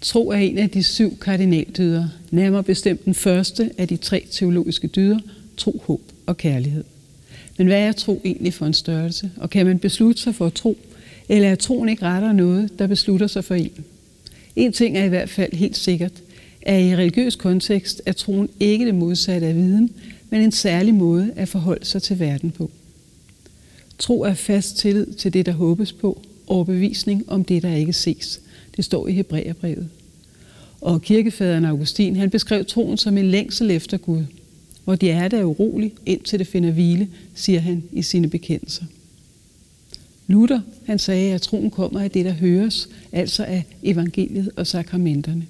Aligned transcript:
Tro 0.00 0.28
er 0.28 0.36
en 0.36 0.58
af 0.58 0.70
de 0.70 0.82
syv 0.82 1.18
kardinaldyder, 1.18 2.08
nærmere 2.30 2.62
bestemt 2.62 3.04
den 3.04 3.14
første 3.14 3.70
af 3.78 3.88
de 3.88 3.96
tre 3.96 4.26
teologiske 4.30 4.88
dyder, 4.88 5.18
tro, 5.56 5.82
håb 5.86 6.00
og 6.26 6.36
kærlighed. 6.36 6.84
Men 7.58 7.66
hvad 7.66 7.80
er 7.80 7.92
tro 7.92 8.20
egentlig 8.24 8.54
for 8.54 8.66
en 8.66 8.74
størrelse? 8.74 9.30
Og 9.36 9.50
kan 9.50 9.66
man 9.66 9.78
beslutte 9.78 10.22
sig 10.22 10.34
for 10.34 10.46
at 10.46 10.52
tro, 10.52 10.78
eller 11.28 11.48
er 11.48 11.54
troen 11.54 11.88
ikke 11.88 12.02
retter 12.02 12.32
noget, 12.32 12.78
der 12.78 12.86
beslutter 12.86 13.26
sig 13.26 13.44
for 13.44 13.54
en? 13.54 13.72
En 14.56 14.72
ting 14.72 14.98
er 14.98 15.04
i 15.04 15.08
hvert 15.08 15.30
fald 15.30 15.52
helt 15.52 15.76
sikkert, 15.76 16.12
at 16.62 16.82
i 16.82 16.96
religiøs 16.96 17.36
kontekst 17.36 18.02
er 18.06 18.12
troen 18.12 18.48
ikke 18.60 18.86
det 18.86 18.94
modsatte 18.94 19.46
af 19.46 19.54
viden, 19.54 19.90
men 20.30 20.42
en 20.42 20.52
særlig 20.52 20.94
måde 20.94 21.32
at 21.36 21.48
forholde 21.48 21.84
sig 21.84 22.02
til 22.02 22.18
verden 22.18 22.50
på. 22.50 22.70
Tro 23.98 24.22
er 24.22 24.34
fast 24.34 24.76
tillid 24.76 25.06
til 25.06 25.32
det, 25.32 25.46
der 25.46 25.52
håbes 25.52 25.92
på, 25.92 26.22
overbevisning 26.46 27.24
om 27.28 27.44
det, 27.44 27.62
der 27.62 27.74
ikke 27.74 27.92
ses. 27.92 28.40
Det 28.76 28.84
står 28.84 29.08
i 29.08 29.12
Hebræerbrevet. 29.12 29.88
Og 30.80 31.02
kirkefaderen 31.02 31.64
Augustin, 31.64 32.16
han 32.16 32.30
beskrev 32.30 32.64
troen 32.64 32.96
som 32.96 33.18
en 33.18 33.30
længsel 33.30 33.70
efter 33.70 33.96
Gud, 33.96 34.24
hvor 34.84 34.94
de 34.94 35.10
er 35.10 35.28
der 35.28 35.44
urolig, 35.44 35.92
indtil 36.06 36.38
det 36.38 36.46
finder 36.46 36.70
hvile, 36.70 37.08
siger 37.34 37.60
han 37.60 37.82
i 37.92 38.02
sine 38.02 38.28
bekendelser. 38.30 38.84
Luther, 40.26 40.60
han 40.86 40.98
sagde, 40.98 41.34
at 41.34 41.42
troen 41.42 41.70
kommer 41.70 42.00
af 42.00 42.10
det, 42.10 42.24
der 42.24 42.32
høres, 42.32 42.88
altså 43.12 43.44
af 43.44 43.64
evangeliet 43.82 44.50
og 44.56 44.66
sakramenterne. 44.66 45.46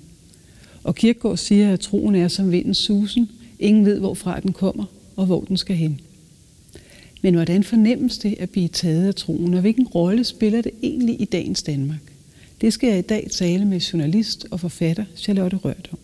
Og 0.84 0.95
Kirkegaard 0.95 1.37
siger, 1.37 1.73
at 1.73 1.80
troen 1.80 2.14
er 2.14 2.28
som 2.28 2.52
vindens 2.52 2.78
susen. 2.78 3.28
Ingen 3.59 3.87
ved, 3.87 3.98
hvorfra 3.98 4.40
den 4.40 4.52
kommer 4.52 4.84
og 5.16 5.26
hvor 5.26 5.40
den 5.40 5.56
skal 5.56 5.76
hen. 5.76 6.00
Men 7.23 7.34
hvordan 7.34 7.64
fornemmes 7.64 8.18
det 8.18 8.34
at 8.38 8.50
blive 8.50 8.68
taget 8.68 9.09
af 9.09 9.14
troen, 9.14 9.54
og 9.54 9.60
hvilken 9.60 9.87
rolle 9.87 10.24
spiller 10.24 10.62
det 10.62 10.73
egentlig 10.82 11.20
i 11.20 11.24
dagens 11.24 11.62
Danmark? 11.62 12.12
Det 12.60 12.73
skal 12.73 12.88
jeg 12.88 12.98
i 12.98 13.02
dag 13.02 13.28
tale 13.30 13.64
med 13.64 13.80
journalist 13.80 14.46
og 14.50 14.60
forfatter 14.60 15.05
Charlotte 15.16 15.56
Rørt 15.56 15.88
om. 15.92 15.98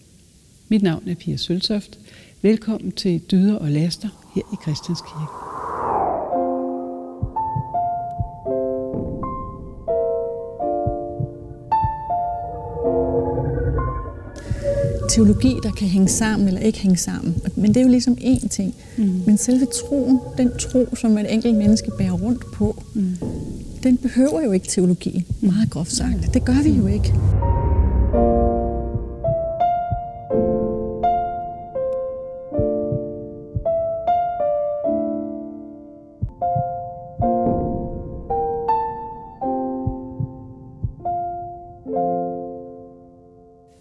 Mit 0.69 0.83
navn 0.83 1.09
er 1.09 1.15
Pia 1.15 1.37
Søltoft. 1.37 1.99
Velkommen 2.43 2.93
til 2.93 3.21
Dyder 3.31 3.55
og 3.55 3.71
Laster 3.71 4.09
her 4.35 4.43
i 4.53 4.57
Christianskirke. 4.63 5.47
teologi, 15.17 15.55
der 15.63 15.73
kan 15.73 15.89
hænge 15.89 16.09
sammen 16.09 16.49
eller 16.49 16.61
ikke 16.61 16.79
hænge 16.79 16.97
sammen. 16.97 17.43
Men 17.55 17.69
det 17.69 17.77
er 17.77 17.85
jo 17.85 17.89
ligesom 17.89 18.19
én 18.21 18.49
ting. 18.49 18.75
Mm. 18.97 19.23
Men 19.27 19.39
selve 19.39 19.67
troen, 19.67 20.21
den 20.39 20.51
tro, 20.59 20.97
som 20.97 21.19
et 21.19 21.33
enkelt 21.33 21.57
menneske 21.57 21.91
bærer 21.99 22.13
rundt 22.13 22.53
på, 22.53 22.83
mm 22.95 23.17
den 23.87 23.97
behøver 23.97 24.43
jo 24.43 24.53
ikke 24.53 24.67
teologi, 24.67 25.25
meget 25.41 25.71
groft 25.71 25.93
sagt. 25.93 26.35
Det 26.35 26.45
gør 26.45 26.63
vi 26.63 26.71
jo 26.71 26.87
ikke. 26.87 27.15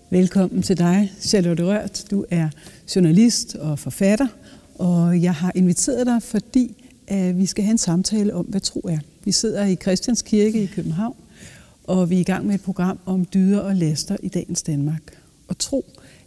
Velkommen 0.10 0.62
til 0.62 0.78
dig, 0.78 1.12
Charlotte 1.20 1.66
Rørt. 1.66 2.06
Du 2.12 2.26
er 2.32 2.50
journalist 2.96 3.56
og 3.56 3.80
forfatter, 3.80 4.28
og 4.76 5.22
jeg 5.22 5.34
har 5.34 5.52
inviteret 5.56 6.08
dig, 6.08 6.24
fordi 6.24 6.85
at 7.08 7.38
vi 7.38 7.46
skal 7.46 7.64
have 7.64 7.72
en 7.72 7.78
samtale 7.78 8.34
om, 8.34 8.46
hvad 8.46 8.62
tro 8.62 8.80
er. 8.80 9.00
Vi 9.24 9.32
sidder 9.32 9.66
i 9.66 9.76
Christians 9.76 10.22
Kirke 10.22 10.64
i 10.64 10.66
København, 10.66 11.16
og 11.84 12.10
vi 12.10 12.16
er 12.16 12.20
i 12.20 12.24
gang 12.24 12.46
med 12.46 12.56
et 12.56 12.62
program 12.62 13.00
om 13.06 13.26
dyder 13.34 13.60
og 13.60 13.76
laster 13.76 14.18
i 14.24 14.28
dagens 14.28 14.64
Danmark. 14.64 15.18
Og 15.48 15.58
tro 15.58 15.86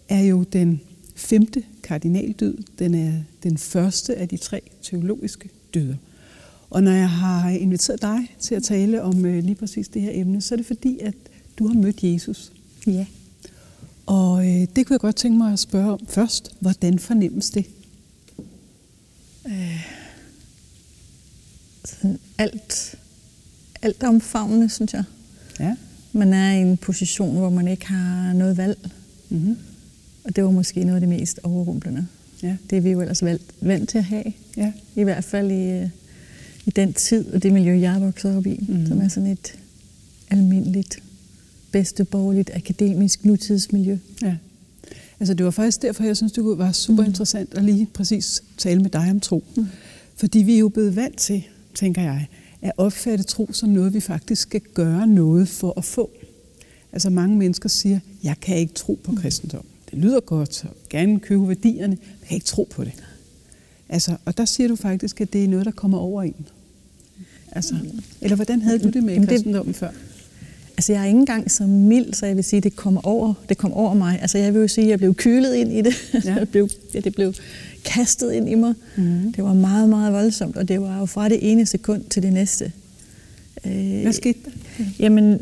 er 0.09 0.21
jo 0.21 0.43
den 0.43 0.81
femte 1.17 1.63
kardinaldyd. 1.83 2.57
Den 2.79 2.95
er 2.95 3.13
den 3.43 3.59
første 3.59 4.17
af 4.17 4.29
de 4.29 4.37
tre 4.37 4.61
teologiske 4.83 5.51
dyder. 5.75 5.95
Og 6.71 6.83
når 6.83 6.91
jeg 6.91 7.11
har 7.11 7.51
inviteret 7.51 8.03
dig 8.03 8.37
til 8.41 8.55
at 8.55 8.63
tale 8.63 9.03
om 9.03 9.25
øh, 9.25 9.45
lige 9.45 9.55
præcis 9.55 9.89
det 9.89 10.03
her 10.03 10.11
emne, 10.15 10.41
så 10.41 10.55
er 10.55 10.57
det 10.57 10.67
fordi, 10.67 10.99
at 10.99 11.15
du 11.59 11.67
har 11.67 11.75
mødt 11.75 12.05
Jesus. 12.05 12.53
Ja. 12.87 13.07
Og 14.07 14.47
øh, 14.47 14.67
det 14.77 14.87
kunne 14.87 14.95
jeg 14.95 15.01
godt 15.01 15.17
tænke 15.17 15.39
mig 15.39 15.53
at 15.53 15.59
spørge 15.59 15.93
om 15.93 16.07
først. 16.07 16.55
Hvordan 16.61 16.99
fornemmes 16.99 17.51
det? 17.51 17.67
Øh, 19.47 19.98
sådan 21.89 22.19
alt, 22.39 22.95
alt 23.83 24.03
omfavnende, 24.03 24.69
synes 24.69 24.93
jeg. 24.93 25.05
Ja. 25.61 25.77
Man 26.13 26.33
er 26.33 26.53
i 26.53 26.61
en 26.61 26.77
position, 26.77 27.37
hvor 27.37 27.51
man 27.51 27.69
ikke 27.69 27.87
har 27.87 28.33
noget 28.33 28.57
valg. 28.57 28.91
Mm-hmm. 29.29 29.57
Og 30.25 30.37
det 30.37 30.45
var 30.45 30.51
måske 30.51 30.85
noget 30.85 30.95
af 30.95 31.01
det 31.01 31.09
mest 31.09 31.41
overrumplende. 31.43 32.07
Ja. 32.43 32.57
Det 32.71 32.77
er 32.77 32.81
vi 32.81 32.91
jo 32.91 33.01
ellers 33.01 33.25
vant 33.61 33.89
til 33.89 33.99
at 33.99 34.05
have. 34.05 34.33
Ja. 34.57 34.73
I 34.97 35.03
hvert 35.03 35.25
fald 35.25 35.51
i, 35.51 35.71
øh, 35.71 35.89
i 36.67 36.71
den 36.71 36.93
tid 36.93 37.33
og 37.33 37.43
det 37.43 37.53
miljø, 37.53 37.81
jeg 37.81 38.01
voksede 38.01 38.37
op 38.37 38.47
i, 38.47 38.67
mm-hmm. 38.69 38.87
som 38.87 39.01
er 39.01 39.09
sådan 39.09 39.31
et 39.31 39.55
almindeligt 40.31 41.03
bedste 41.73 42.05
borgerligt 42.05 42.51
akademisk 42.55 43.25
nutidsmiljø. 43.25 43.99
Ja. 44.23 44.37
Altså 45.21 45.35
det 45.35 45.45
var 45.45 45.51
faktisk 45.51 45.83
derfor, 45.83 46.05
jeg 46.05 46.17
synes, 46.17 46.33
det 46.33 46.45
var 46.45 46.73
super 46.73 47.05
interessant 47.05 47.55
at 47.55 47.65
lige 47.65 47.87
præcis 47.87 48.43
tale 48.57 48.83
med 48.83 48.91
dig 48.91 49.11
om 49.11 49.21
tro. 49.21 49.45
Mm. 49.57 49.67
Fordi 50.17 50.39
vi 50.39 50.55
er 50.55 50.59
jo 50.59 50.69
blevet 50.69 50.97
vant 50.97 51.17
til, 51.17 51.45
tænker 51.79 52.03
jeg, 52.03 52.27
at 52.63 52.73
opfatte 52.77 53.25
tro 53.25 53.49
som 53.53 53.69
noget, 53.69 53.95
vi 53.95 54.01
faktisk 54.01 54.43
skal 54.43 54.61
gøre 54.75 55.07
noget 55.07 55.49
for 55.49 55.75
at 55.77 55.85
få. 55.85 56.11
Altså 56.93 57.11
mange 57.11 57.37
mennesker 57.37 57.69
siger, 57.69 58.01
jeg 58.23 58.41
kan 58.41 58.57
ikke 58.57 58.75
tro 58.75 58.99
på 59.05 59.11
mm. 59.11 59.17
kristendom. 59.17 59.65
Det 59.91 59.99
lyder 59.99 60.21
godt, 60.21 60.65
og 60.65 60.77
gerne 60.91 61.21
købe 61.21 61.49
værdierne, 61.49 61.97
men 61.97 62.17
jeg 62.21 62.29
kan 62.29 62.35
ikke 62.35 62.47
tro 62.47 62.69
på 62.71 62.85
det. 62.85 62.93
Altså, 63.89 64.17
og 64.25 64.37
der 64.37 64.45
siger 64.45 64.69
du 64.69 64.77
faktisk, 64.77 65.21
at 65.21 65.33
det 65.33 65.45
er 65.45 65.49
noget, 65.49 65.67
der 65.67 65.73
kommer 65.73 65.99
over 65.99 66.23
en. 66.23 66.47
Altså, 67.53 67.75
eller 68.21 68.37
hvordan 68.37 68.61
havde 68.61 68.79
du 68.79 68.89
det 68.89 69.05
med 69.05 69.27
kristendommen 69.27 69.75
før? 69.75 69.91
Altså, 70.79 70.93
jeg 70.93 71.03
er 71.03 71.07
ikke 71.07 71.19
engang 71.19 71.51
så 71.51 71.63
mild, 71.67 72.15
så 72.15 72.27
jeg 72.27 72.37
vil 72.37 72.45
sige, 72.45 72.59
at 72.59 72.65
det 72.65 72.77
kom 72.77 73.05
over, 73.05 73.35
det 73.49 73.59
kom 73.59 73.73
over 73.73 73.95
mig. 73.95 74.19
Altså, 74.21 74.39
jeg 74.39 74.55
vil 74.55 74.61
jo 74.61 74.69
sige, 74.69 74.85
at 74.85 74.91
jeg 74.91 74.99
blev 74.99 75.15
kylet 75.15 75.55
ind 75.55 75.73
i 75.73 75.81
det. 75.81 75.95
Ja. 76.25 76.35
jeg 76.35 76.49
blev, 76.53 76.69
ja, 76.95 77.01
det 77.01 77.15
blev 77.15 77.35
kastet 77.85 78.33
ind 78.33 78.49
i 78.49 78.55
mig. 78.55 78.75
Mm. 78.97 79.33
Det 79.33 79.45
var 79.45 79.55
meget, 79.55 79.89
meget 79.89 80.13
voldsomt, 80.13 80.57
og 80.57 80.69
det 80.69 80.81
var 80.81 80.99
jo 80.99 81.07
fra 81.07 81.29
det 81.29 81.53
ene 81.53 81.67
sekund 81.67 82.05
til 82.11 82.23
det 82.23 82.33
næste. 82.33 82.73
Øh, 83.67 84.03
Hvad 84.03 84.13
skete 84.13 84.39
der? 84.45 84.85
Jamen, 84.99 85.41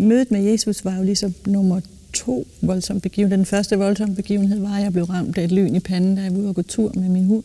mødet 0.00 0.30
med 0.30 0.42
Jesus 0.42 0.84
var 0.84 0.96
jo 0.96 1.02
ligesom 1.02 1.34
nummer 1.46 1.80
to 2.12 2.46
voldsomme 2.60 3.00
begivenheder. 3.00 3.36
Den 3.36 3.46
første 3.46 3.76
voldsomme 3.76 4.14
begivenhed 4.14 4.60
var, 4.60 4.76
at 4.76 4.82
jeg 4.82 4.92
blev 4.92 5.04
ramt 5.04 5.38
af 5.38 5.44
et 5.44 5.52
lyn 5.52 5.74
i 5.74 5.80
panden, 5.80 6.16
da 6.16 6.22
jeg 6.22 6.32
var 6.32 6.38
ude 6.38 6.48
og 6.48 6.54
gå 6.54 6.62
tur 6.62 6.92
med 6.94 7.08
min 7.08 7.24
hund 7.24 7.44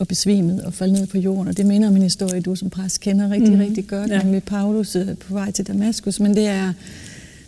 og 0.00 0.08
besvimet 0.08 0.62
og 0.62 0.74
faldt 0.74 0.92
ned 0.92 1.06
på 1.06 1.18
jorden. 1.18 1.48
Og 1.48 1.56
det 1.56 1.66
minder 1.66 1.88
om 1.88 1.96
en 1.96 2.02
historie, 2.02 2.40
du 2.40 2.54
som 2.54 2.70
præst 2.70 3.00
kender 3.00 3.30
rigtig, 3.30 3.52
mm. 3.52 3.58
rigtig 3.58 3.86
godt, 3.86 4.10
ja. 4.10 4.22
med 4.24 4.40
Paulus 4.40 4.96
øh, 4.96 5.16
på 5.16 5.34
vej 5.34 5.50
til 5.50 5.66
Damaskus. 5.66 6.20
Men 6.20 6.36
det 6.36 6.46
er, 6.46 6.72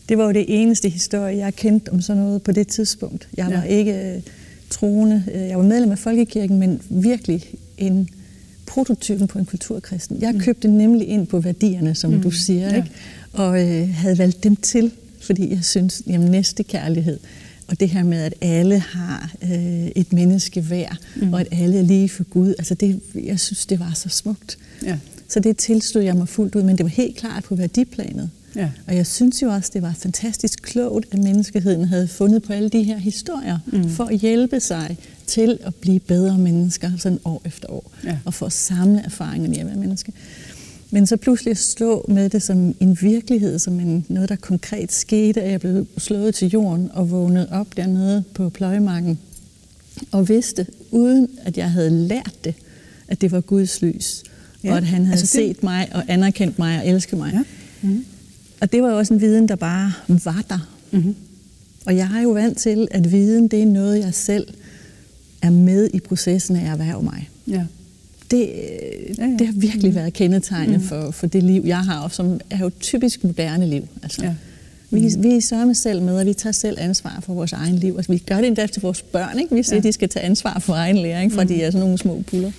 det 0.09 0.19
var 0.19 0.25
jo 0.25 0.33
det 0.33 0.45
eneste 0.49 0.89
historie, 0.89 1.37
jeg 1.37 1.55
kendte 1.55 1.93
om 1.93 2.01
sådan 2.01 2.23
noget 2.23 2.43
på 2.43 2.53
det 2.53 2.69
tidspunkt. 2.69 3.29
Jeg 3.37 3.47
var 3.47 3.53
ja. 3.53 3.63
ikke 3.63 4.15
uh, 4.17 4.23
troende. 4.71 5.25
Øh, 5.35 5.41
jeg 5.41 5.59
var 5.59 5.65
medlem 5.65 5.91
af 5.91 5.99
Folkekirken, 5.99 6.59
men 6.59 6.81
virkelig 6.89 7.45
en 7.79 8.09
prototypen 8.67 9.27
på 9.27 9.39
en 9.39 9.45
kulturkristen. 9.45 10.19
Jeg 10.21 10.33
mm. 10.33 10.41
købte 10.41 10.69
nemlig 10.69 11.09
ind 11.09 11.27
på 11.27 11.41
værdierne, 11.41 11.95
som 11.95 12.11
mm. 12.11 12.23
du 12.23 12.31
siger, 12.31 12.69
ja. 12.69 12.77
ikke? 12.77 12.91
og 13.33 13.49
uh, 13.49 13.89
havde 13.89 14.19
valgt 14.19 14.45
dem 14.45 14.57
til, 14.57 14.91
fordi 15.21 15.51
jeg 15.51 15.65
synes, 15.65 16.03
jamen 16.07 16.31
næste 16.31 16.63
kærlighed, 16.63 17.19
og 17.69 17.81
det 17.81 17.89
her 17.89 18.03
med, 18.03 18.19
at 18.19 18.35
alle 18.41 18.79
har 18.79 19.33
øh, 19.43 19.87
et 19.87 20.13
menneske 20.13 20.71
værd, 20.71 20.97
mm. 21.17 21.33
og 21.33 21.41
at 21.41 21.49
alle 21.53 21.79
er 21.79 21.83
lige 21.83 22.09
for 22.09 22.25
Gud, 22.25 22.55
altså 22.59 22.75
det, 22.75 23.01
jeg 23.15 23.41
synes, 23.41 23.67
det 23.67 23.81
var 23.81 23.93
så 23.95 24.09
smukt. 24.09 24.59
Ja. 24.83 24.99
Så 25.29 25.41
det 25.41 25.57
tilstod 25.57 26.03
jeg 26.03 26.17
mig 26.17 26.29
fuldt 26.29 26.55
ud, 26.55 26.63
men 26.63 26.79
det 26.79 26.85
var 26.85 26.91
helt 26.91 27.17
klart 27.17 27.45
på 27.45 27.55
værdiplanet. 27.55 28.31
Ja. 28.57 28.71
Og 28.87 28.97
jeg 28.97 29.07
synes 29.07 29.43
jo 29.43 29.49
også, 29.49 29.71
det 29.75 29.83
var 29.83 29.95
fantastisk 29.99 30.63
klogt, 30.63 31.07
at 31.13 31.19
menneskeheden 31.19 31.85
havde 31.85 32.09
fundet 32.09 32.43
på 32.43 32.53
alle 32.53 32.69
de 32.69 32.83
her 32.83 32.99
historier, 32.99 33.59
mm. 33.67 33.91
for 33.91 34.05
at 34.05 34.19
hjælpe 34.19 34.61
sig 34.61 34.99
til 35.27 35.59
at 35.63 35.75
blive 35.75 36.01
bedre 36.01 36.39
mennesker, 36.39 36.91
sådan 36.99 37.19
år 37.25 37.43
efter 37.45 37.71
år, 37.71 37.93
ja. 38.05 38.19
og 38.25 38.35
for 38.35 38.47
at 38.47 38.53
samle 38.53 39.01
erfaringerne 39.05 39.57
i 39.57 39.59
at 39.59 39.67
være 39.67 39.77
menneske. 39.77 40.13
Men 40.95 41.07
så 41.07 41.17
pludselig 41.17 41.57
stå 41.57 42.05
med 42.09 42.31
det 42.31 42.43
som 42.43 42.75
en 42.81 42.99
virkelighed, 43.01 43.59
som 43.59 43.81
en, 43.81 44.07
noget, 44.09 44.29
der 44.29 44.37
konkret 44.37 44.93
skete, 44.93 45.43
at 45.43 45.51
jeg 45.51 45.61
blev 45.61 45.87
slået 45.99 46.35
til 46.35 46.49
jorden 46.49 46.91
og 46.93 47.11
vågnede 47.11 47.49
op 47.53 47.77
dernede 47.77 48.25
på 48.35 48.49
pløjemarken 48.49 49.19
og 50.11 50.29
vidste, 50.29 50.67
uden 50.91 51.29
at 51.43 51.59
jeg 51.59 51.71
havde 51.71 51.91
lært 51.91 52.35
det, 52.45 52.55
at 53.09 53.21
det 53.21 53.33
var 53.33 53.41
Guds 53.41 53.83
lys, 53.83 54.23
ja. 54.65 54.71
og 54.71 54.77
at 54.77 54.85
han 54.85 55.05
havde 55.05 55.19
altså, 55.19 55.27
set 55.27 55.57
det... 55.57 55.63
mig 55.63 55.89
og 55.93 56.05
anerkendt 56.09 56.59
mig 56.59 56.81
og 56.81 56.89
elsket 56.89 57.19
mig. 57.19 57.33
Ja. 57.33 57.43
Mm-hmm. 57.83 58.05
Og 58.61 58.73
det 58.73 58.83
var 58.83 58.91
jo 58.91 58.99
også 58.99 59.15
en 59.15 59.21
viden, 59.21 59.49
der 59.49 59.57
bare 59.57 59.93
var 60.09 60.45
der. 60.49 60.69
Mm-hmm. 60.91 61.15
Og 61.87 61.97
jeg 61.97 62.09
har 62.09 62.21
jo 62.21 62.31
vant 62.31 62.59
til, 62.59 62.89
at 62.91 63.13
viden, 63.13 63.49
det 63.49 63.63
er 63.63 63.67
noget, 63.67 63.99
jeg 63.99 64.15
selv 64.15 64.47
er 65.43 65.51
med 65.51 65.91
i 65.95 66.01
processen 66.01 66.57
af 66.57 66.65
at 66.65 66.71
erhverve 66.71 67.03
mig. 67.03 67.29
Ja 67.47 67.65
det, 68.33 68.51
ja, 69.19 69.27
ja. 69.27 69.37
det 69.39 69.47
har 69.47 69.55
virkelig 69.55 69.91
mm. 69.91 69.95
været 69.95 70.13
kendetegnet 70.13 70.81
mm. 70.81 70.87
for, 70.87 71.11
for 71.11 71.27
det 71.27 71.43
liv, 71.43 71.63
jeg 71.67 71.79
har, 71.79 72.09
som 72.09 72.41
er 72.51 72.59
jo 72.59 72.71
typisk 72.81 73.25
moderne 73.25 73.67
liv. 73.67 73.89
Altså, 74.03 74.25
ja. 74.25 74.35
Vi, 74.91 75.01
mm. 75.17 75.23
vi 75.23 75.41
sørger 75.41 75.73
selv 75.73 76.03
med, 76.03 76.19
og 76.19 76.27
vi 76.27 76.33
tager 76.35 76.53
selv 76.53 76.77
ansvar 76.81 77.21
for 77.23 77.35
vores 77.35 77.53
egen 77.53 77.77
liv. 77.77 77.95
Altså, 77.97 78.13
vi 78.13 78.19
gør 78.19 78.37
det 78.37 78.47
endda 78.47 78.67
til 78.67 78.83
vores 78.83 79.03
børn. 79.03 79.39
Ikke? 79.39 79.55
Vi 79.55 79.63
siger, 79.63 79.77
ja. 79.77 79.79
at 79.79 79.85
de 79.85 79.93
skal 79.93 80.09
tage 80.09 80.25
ansvar 80.25 80.59
for 80.59 80.73
egen 80.75 80.97
læring, 80.97 81.33
fra 81.33 81.43
mm. 81.43 81.49
de 81.49 81.63
er 81.63 81.71
sådan 81.71 81.81
nogle 81.81 81.99
små 81.99 82.23
puller. 82.27 82.53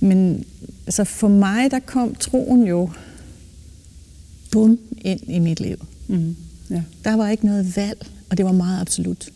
Men 0.00 0.44
altså, 0.86 1.04
for 1.04 1.28
mig, 1.28 1.70
der 1.70 1.78
kom 1.78 2.14
troen 2.14 2.66
jo 2.66 2.90
bum 4.50 4.78
ind 5.00 5.20
i 5.28 5.38
mit 5.38 5.60
liv. 5.60 5.86
Mm. 6.06 6.36
Ja. 6.70 6.82
Der 7.04 7.16
var 7.16 7.28
ikke 7.28 7.46
noget 7.46 7.76
valg, 7.76 8.06
og 8.30 8.36
det 8.36 8.44
var 8.44 8.52
meget 8.52 8.80
absolut. 8.80 9.28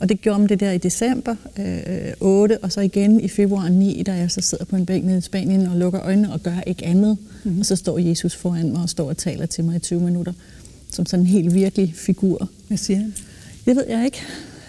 Og 0.00 0.08
det 0.08 0.20
gjorde 0.20 0.38
man 0.38 0.48
det 0.48 0.60
der 0.60 0.70
i 0.72 0.78
december 0.78 1.36
øh, 1.58 2.12
8, 2.20 2.58
og 2.58 2.72
så 2.72 2.80
igen 2.80 3.20
i 3.20 3.28
februar 3.28 3.68
9, 3.68 4.02
da 4.02 4.12
jeg 4.12 4.30
så 4.30 4.40
sidder 4.40 4.64
på 4.64 4.76
en 4.76 4.86
bænk 4.86 5.04
nede 5.04 5.18
i 5.18 5.20
Spanien 5.20 5.66
og 5.66 5.76
lukker 5.76 6.00
øjnene 6.02 6.32
og 6.32 6.42
gør 6.42 6.60
ikke 6.66 6.84
andet. 6.84 7.18
Mm-hmm. 7.44 7.60
Og 7.60 7.66
så 7.66 7.76
står 7.76 7.98
Jesus 7.98 8.34
foran 8.34 8.72
mig 8.72 8.82
og 8.82 8.88
står 8.88 9.08
og 9.08 9.16
taler 9.16 9.46
til 9.46 9.64
mig 9.64 9.76
i 9.76 9.78
20 9.78 10.00
minutter, 10.00 10.32
som 10.90 11.06
sådan 11.06 11.20
en 11.20 11.26
helt 11.26 11.54
virkelig 11.54 11.94
figur. 11.96 12.48
Hvad 12.68 12.78
siger 12.78 12.98
han? 12.98 13.14
Det 13.66 13.76
ved 13.76 13.84
jeg 13.88 14.04
ikke. 14.04 14.22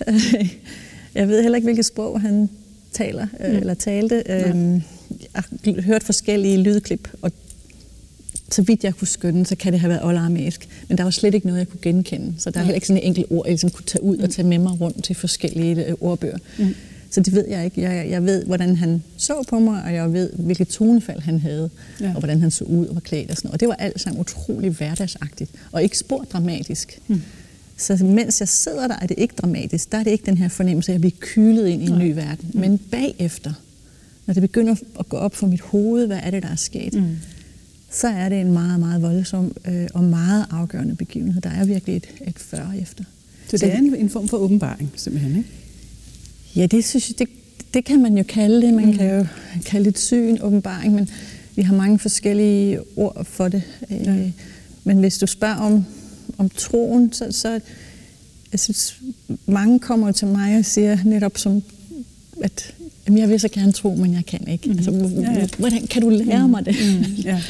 jeg 1.16 1.27
ved 1.27 1.42
heller 1.42 1.56
ikke, 1.56 1.66
hvilket 1.66 1.86
sprog 1.86 2.22
han 2.22 2.50
taler 2.92 3.27
øh, 3.39 3.51
mm. 3.51 3.57
eller 3.57 3.74
talte. 3.74 4.24
Øh, 4.30 4.81
jeg 5.33 5.44
har 5.66 5.81
hørt 5.81 6.04
forskellige 6.04 6.57
lydklip, 6.57 7.10
og 7.22 7.31
så 8.52 8.62
vidt 8.62 8.84
jeg 8.84 8.96
kunne 8.96 9.08
skønne, 9.08 9.46
så 9.46 9.56
kan 9.56 9.74
det 9.74 9.80
have 9.80 9.90
været 9.90 10.04
oldaramesk. 10.04 10.68
Men 10.88 10.98
der 10.98 11.04
var 11.04 11.12
slet 11.12 11.34
ikke 11.34 11.48
noget, 11.48 11.60
jeg 11.60 11.68
kunne 11.68 11.82
genkende. 11.82 12.34
Så 12.38 12.52
der 12.52 12.60
er 12.60 12.64
heller 12.64 12.76
ikke 12.76 12.88
sådan 12.88 13.02
et 13.04 13.08
enkelt 13.08 13.28
ord, 13.30 13.46
jeg 13.46 13.52
ligesom 13.52 13.70
kunne 13.70 13.86
tage 13.86 14.04
ud 14.04 14.18
og 14.18 14.30
tage 14.30 14.48
med 14.48 14.58
mig 14.58 14.82
rundt 14.82 15.04
til 15.04 15.16
forskellige 15.16 15.86
øh, 15.86 15.96
ordbøger. 16.02 16.38
Mm. 16.60 16.76
Så 17.10 17.22
det 17.22 17.34
ved 17.34 17.48
jeg 17.48 17.66
ikke. 17.66 17.82
Jeg, 17.82 18.10
jeg 18.10 18.26
ved, 18.26 18.46
hvordan 18.46 18.76
han 18.76 19.04
så 19.18 19.44
på 19.50 19.60
mig, 19.60 19.84
og 19.84 19.94
jeg 19.94 20.14
ved, 20.14 20.30
hvilket 20.34 20.68
tonefald 20.68 21.20
han 21.20 21.40
havde, 21.40 21.70
ja. 22.02 22.08
og 22.08 22.20
hvordan 22.20 22.42
han 22.42 22.52
så 22.52 22.64
ud 22.64 22.86
og 22.86 22.96
var 22.96 23.02
klædt 23.02 23.32
og 23.32 23.38
sådan 23.38 23.48
noget. 23.48 23.54
Og 23.54 23.60
det 23.60 23.68
var 23.68 23.76
alt 23.76 24.02
sammen 24.02 24.22
utrolig 24.22 24.72
hverdagsagtigt, 24.72 25.52
og 25.72 25.84
ikke 25.84 25.98
spor 25.98 26.24
dramatisk. 26.34 27.00
Mm. 27.08 27.22
Så 27.78 27.98
mens 28.04 28.40
jeg 28.40 28.48
sidder 28.48 28.88
der, 28.88 28.96
er 29.02 29.08
det 29.08 29.16
ikke 29.18 29.34
dramatisk. 29.38 29.92
Der 29.92 29.98
er 29.98 30.04
det 30.04 30.12
ikke 30.12 30.26
den 30.26 30.38
her 30.38 30.48
fornemmelse 30.48 30.92
af 30.92 30.96
at 30.96 31.02
blive 31.02 31.14
kylet 31.20 31.68
ind 31.68 31.82
i 31.82 31.86
en 31.86 31.92
Nej. 31.92 32.04
ny 32.04 32.14
verden. 32.14 32.50
Mm. 32.54 32.60
Men 32.60 32.78
bagefter, 32.78 33.54
når 34.26 34.34
det 34.34 34.42
begynder 34.42 34.76
at 35.00 35.10
gå 35.10 35.18
op 35.18 35.36
for 35.36 35.48
mit 35.48 35.62
hoved, 35.62 36.08
hvad 36.08 36.20
er 36.24 36.32
det, 36.32 36.44
der 36.44 36.50
er 36.50 36.56
sket, 36.56 36.94
mm 36.94 37.18
så 37.96 38.08
er 38.08 38.30
det 38.30 38.42
en 38.42 38.52
meget, 38.52 38.80
meget 38.80 39.02
voldsom 39.02 39.56
øh, 39.68 39.88
og 39.94 40.04
meget 40.04 40.46
afgørende 40.52 40.96
begivenhed. 40.96 41.42
Der 41.42 41.50
er 41.50 41.66
virkelig 41.66 41.96
et, 41.96 42.08
et 42.28 42.40
før 42.40 42.66
og 42.66 42.82
efter. 42.82 43.04
Så 43.48 43.58
det 43.58 43.74
er 43.74 43.78
en, 43.78 43.96
en 43.96 44.10
form 44.10 44.28
for 44.28 44.38
åbenbaring, 44.38 44.92
simpelthen, 44.96 45.38
ikke? 45.38 45.50
Ja, 46.56 46.66
det 46.66 46.86
synes 46.86 47.10
jeg, 47.10 47.20
det, 47.20 47.30
det 47.74 47.86
kan 47.86 48.02
man 48.02 48.18
jo 48.18 48.24
kalde 48.24 48.62
det. 48.62 48.74
Man 48.74 48.86
mm. 48.86 48.94
kan 48.94 49.18
jo 49.18 49.26
kalde 49.66 49.86
det 49.86 49.92
et 49.92 50.00
syn, 50.00 50.38
åbenbaring, 50.42 50.94
men 50.94 51.10
vi 51.56 51.62
har 51.62 51.76
mange 51.76 52.00
forskellige 52.00 52.80
ord 52.96 53.26
for 53.26 53.48
det. 53.48 53.64
Øh, 53.92 54.06
ja. 54.06 54.32
Men 54.84 55.00
hvis 55.00 55.18
du 55.18 55.28
spørger 55.28 55.56
om, 55.56 55.86
om 56.38 56.50
troen, 56.50 57.14
så, 57.14 57.32
så 57.32 57.60
jeg 58.52 58.60
synes, 58.60 59.00
mange 59.46 59.80
kommer 59.80 60.12
til 60.12 60.28
mig 60.28 60.58
og 60.58 60.66
siger 60.66 60.98
netop 61.06 61.38
som, 61.38 61.64
at 62.44 62.74
jamen, 63.08 63.20
jeg 63.20 63.30
vil 63.30 63.40
så 63.40 63.48
gerne 63.48 63.72
tro, 63.72 63.96
men 63.96 64.14
jeg 64.14 64.26
kan 64.26 64.48
ikke. 64.48 64.70
Mm. 64.70 64.78
Altså, 64.78 64.92
ja, 64.92 65.32
ja. 65.32 65.48
Hvordan 65.58 65.88
kan 65.88 66.02
du 66.02 66.10
lære 66.10 66.46
mm. 66.46 66.52
mig 66.52 66.66
det? 66.66 66.76
Mm. 67.00 67.14
Ja. 67.24 67.42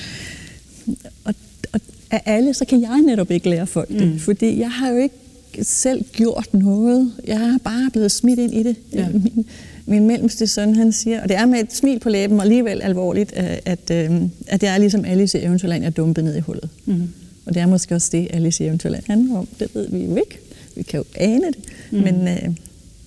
og, 1.23 1.33
og 1.73 1.79
af 2.11 2.21
alle, 2.25 2.53
så 2.53 2.65
kan 2.65 2.81
jeg 2.81 3.01
netop 3.01 3.31
ikke 3.31 3.49
lære 3.49 3.67
folk 3.67 3.89
det, 3.89 4.07
mm. 4.07 4.19
fordi 4.19 4.59
jeg 4.59 4.71
har 4.71 4.89
jo 4.89 4.97
ikke 4.97 5.15
selv 5.61 6.05
gjort 6.13 6.53
noget. 6.53 7.13
Jeg 7.27 7.41
er 7.41 7.57
bare 7.63 7.89
blevet 7.91 8.11
smidt 8.11 8.39
ind 8.39 8.53
i 8.53 8.63
det. 8.63 8.75
Ja. 8.93 9.07
Min, 9.09 9.45
min 9.85 10.07
mellemste 10.07 10.47
søn, 10.47 10.75
han 10.75 10.91
siger, 10.91 11.21
og 11.21 11.29
det 11.29 11.37
er 11.37 11.45
med 11.45 11.59
et 11.59 11.73
smil 11.73 11.99
på 11.99 12.09
læben, 12.09 12.37
og 12.37 12.43
alligevel 12.43 12.81
alvorligt, 12.81 13.33
at, 13.33 13.61
at, 13.65 14.05
øhm, 14.11 14.29
at 14.47 14.61
det 14.61 14.69
er 14.69 14.77
ligesom 14.77 15.05
Alice 15.05 15.39
i 15.39 15.43
Eventyrland, 15.43 15.83
jeg 15.83 15.97
dumpet 15.97 16.23
ned 16.23 16.35
i 16.35 16.39
hullet. 16.39 16.69
Mm. 16.85 17.09
Og 17.45 17.53
det 17.53 17.61
er 17.61 17.65
måske 17.65 17.95
også 17.95 18.09
det, 18.11 18.27
Alice 18.29 18.63
i 18.63 18.67
Eventyrland 18.67 19.03
handler 19.07 19.37
om. 19.37 19.47
Det 19.59 19.69
ved 19.73 19.87
vi 19.89 20.03
jo 20.03 20.15
ikke. 20.15 20.39
Vi 20.75 20.83
kan 20.83 20.97
jo 20.97 21.03
ane 21.15 21.47
det. 21.47 21.57
Mm. 21.91 21.97
Men, 21.97 22.27
øh, 22.27 22.55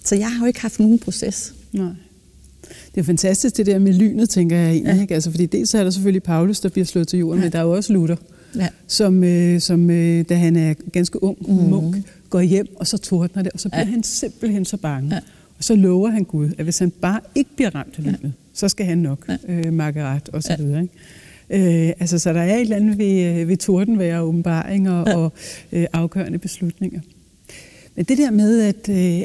så 0.05 0.17
jeg 0.17 0.33
har 0.33 0.41
jo 0.41 0.47
ikke 0.47 0.61
haft 0.61 0.81
nogen 0.81 0.99
proces. 0.99 1.55
Nej. 1.73 1.89
Det 2.99 3.05
er 3.05 3.07
fantastisk 3.07 3.57
det 3.57 3.67
der 3.67 3.79
med 3.79 3.93
lynet, 3.93 4.31
tænker 4.31 4.57
jeg 4.57 4.71
egentlig. 4.71 4.95
Ja. 4.95 5.01
Ikke? 5.01 5.15
Altså, 5.15 5.31
fordi 5.31 5.47
dels 5.47 5.75
er 5.75 5.85
der 5.85 5.91
selvfølgelig 5.91 6.23
Paulus, 6.23 6.61
der 6.61 6.69
bliver 6.69 6.85
slået 6.85 7.09
til 7.09 7.19
jorden, 7.19 7.39
ja. 7.39 7.45
men 7.45 7.53
der 7.53 7.59
er 7.59 7.63
jo 7.63 7.71
også 7.71 7.93
Luther, 7.93 8.17
ja. 8.57 8.69
som, 8.87 9.25
øh, 9.25 9.61
som 9.61 9.91
øh, 9.91 10.25
da 10.29 10.35
han 10.35 10.57
er 10.57 10.75
ganske 10.93 11.23
ung 11.23 11.39
mm. 11.41 11.55
munk, 11.55 11.97
går 12.31 12.41
hjem, 12.41 12.67
og 12.77 12.87
så 12.87 12.99
tordner 12.99 13.43
det, 13.43 13.53
og 13.53 13.61
så 13.61 13.69
bliver 13.69 13.81
ja. 13.81 13.91
han 13.91 14.03
simpelthen 14.03 14.65
så 14.65 14.77
bange. 14.77 15.15
Ja. 15.15 15.21
Og 15.59 15.65
så 15.65 15.75
lover 15.75 16.09
han 16.09 16.25
Gud, 16.25 16.51
at 16.59 16.65
hvis 16.65 16.79
han 16.79 16.91
bare 16.91 17.21
ikke 17.35 17.51
bliver 17.57 17.75
ramt 17.75 17.95
af 17.99 18.05
lynet, 18.05 18.21
ja. 18.23 18.29
så 18.53 18.69
skal 18.69 18.87
han 18.87 18.99
nok 18.99 19.29
ja. 19.29 19.37
øh, 19.49 19.73
makke 19.73 20.05
ret, 20.05 20.29
og 20.29 20.43
så 20.43 20.57
ja. 20.59 20.65
videre. 20.65 20.83
Ikke? 20.83 21.89
Øh, 21.89 21.93
altså, 22.01 22.19
så 22.19 22.33
der 22.33 22.41
er 22.41 22.55
et 22.55 22.61
eller 22.61 22.77
andet 22.77 22.99
ved, 22.99 23.41
øh, 23.41 23.49
ved 23.49 23.57
tordenvejr 23.57 24.19
og 24.19 24.29
åbenbaringer 24.29 25.05
ja. 25.07 25.17
og 25.17 25.33
øh, 25.73 25.87
afgørende 25.93 26.39
beslutninger. 26.39 27.01
Men 27.99 28.05
det 28.05 28.19
der 28.19 28.31
med, 28.31 28.61
at, 28.61 28.89
øh, 28.89 29.23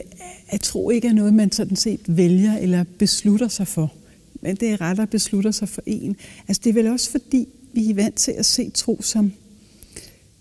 at 0.49 0.61
tro 0.61 0.89
ikke 0.89 1.07
er 1.07 1.13
noget, 1.13 1.33
man 1.33 1.51
sådan 1.51 1.75
set 1.75 2.17
vælger 2.17 2.57
eller 2.57 2.83
beslutter 2.97 3.47
sig 3.47 3.67
for, 3.67 3.93
men 4.41 4.55
det 4.55 4.69
er 4.69 4.81
ret 4.81 4.99
at 4.99 5.09
beslutter 5.09 5.51
sig 5.51 5.69
for 5.69 5.83
en. 5.85 6.15
Altså 6.47 6.61
det 6.63 6.69
er 6.69 6.73
vel 6.73 6.87
også 6.87 7.11
fordi, 7.11 7.47
vi 7.73 7.89
er 7.89 7.95
vant 7.95 8.15
til 8.15 8.31
at 8.31 8.45
se 8.45 8.69
tro 8.69 9.01
som 9.01 9.31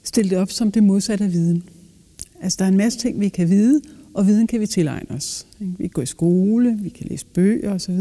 stillet 0.03 0.39
op 0.39 0.51
som 0.51 0.73
det 0.73 0.83
modsatte 0.83 1.25
af 1.25 1.33
viden. 1.33 1.63
Altså 2.43 2.57
der 2.59 2.65
er 2.65 2.69
en 2.69 2.77
masse 2.77 2.99
ting, 2.99 3.21
vi 3.21 3.29
kan 3.29 3.51
vide, 3.51 3.81
og 4.15 4.27
viden 4.27 4.47
kan 4.47 4.61
vi 4.61 4.67
tilegne 4.67 5.11
os. 5.11 5.47
Vi 5.59 5.85
kan 5.85 5.91
gå 5.91 6.03
i 6.03 6.07
skole, 6.07 6.79
vi 6.81 6.89
kan 6.89 7.07
læse 7.11 7.27
bøger 7.27 7.75
osv. 7.75 7.99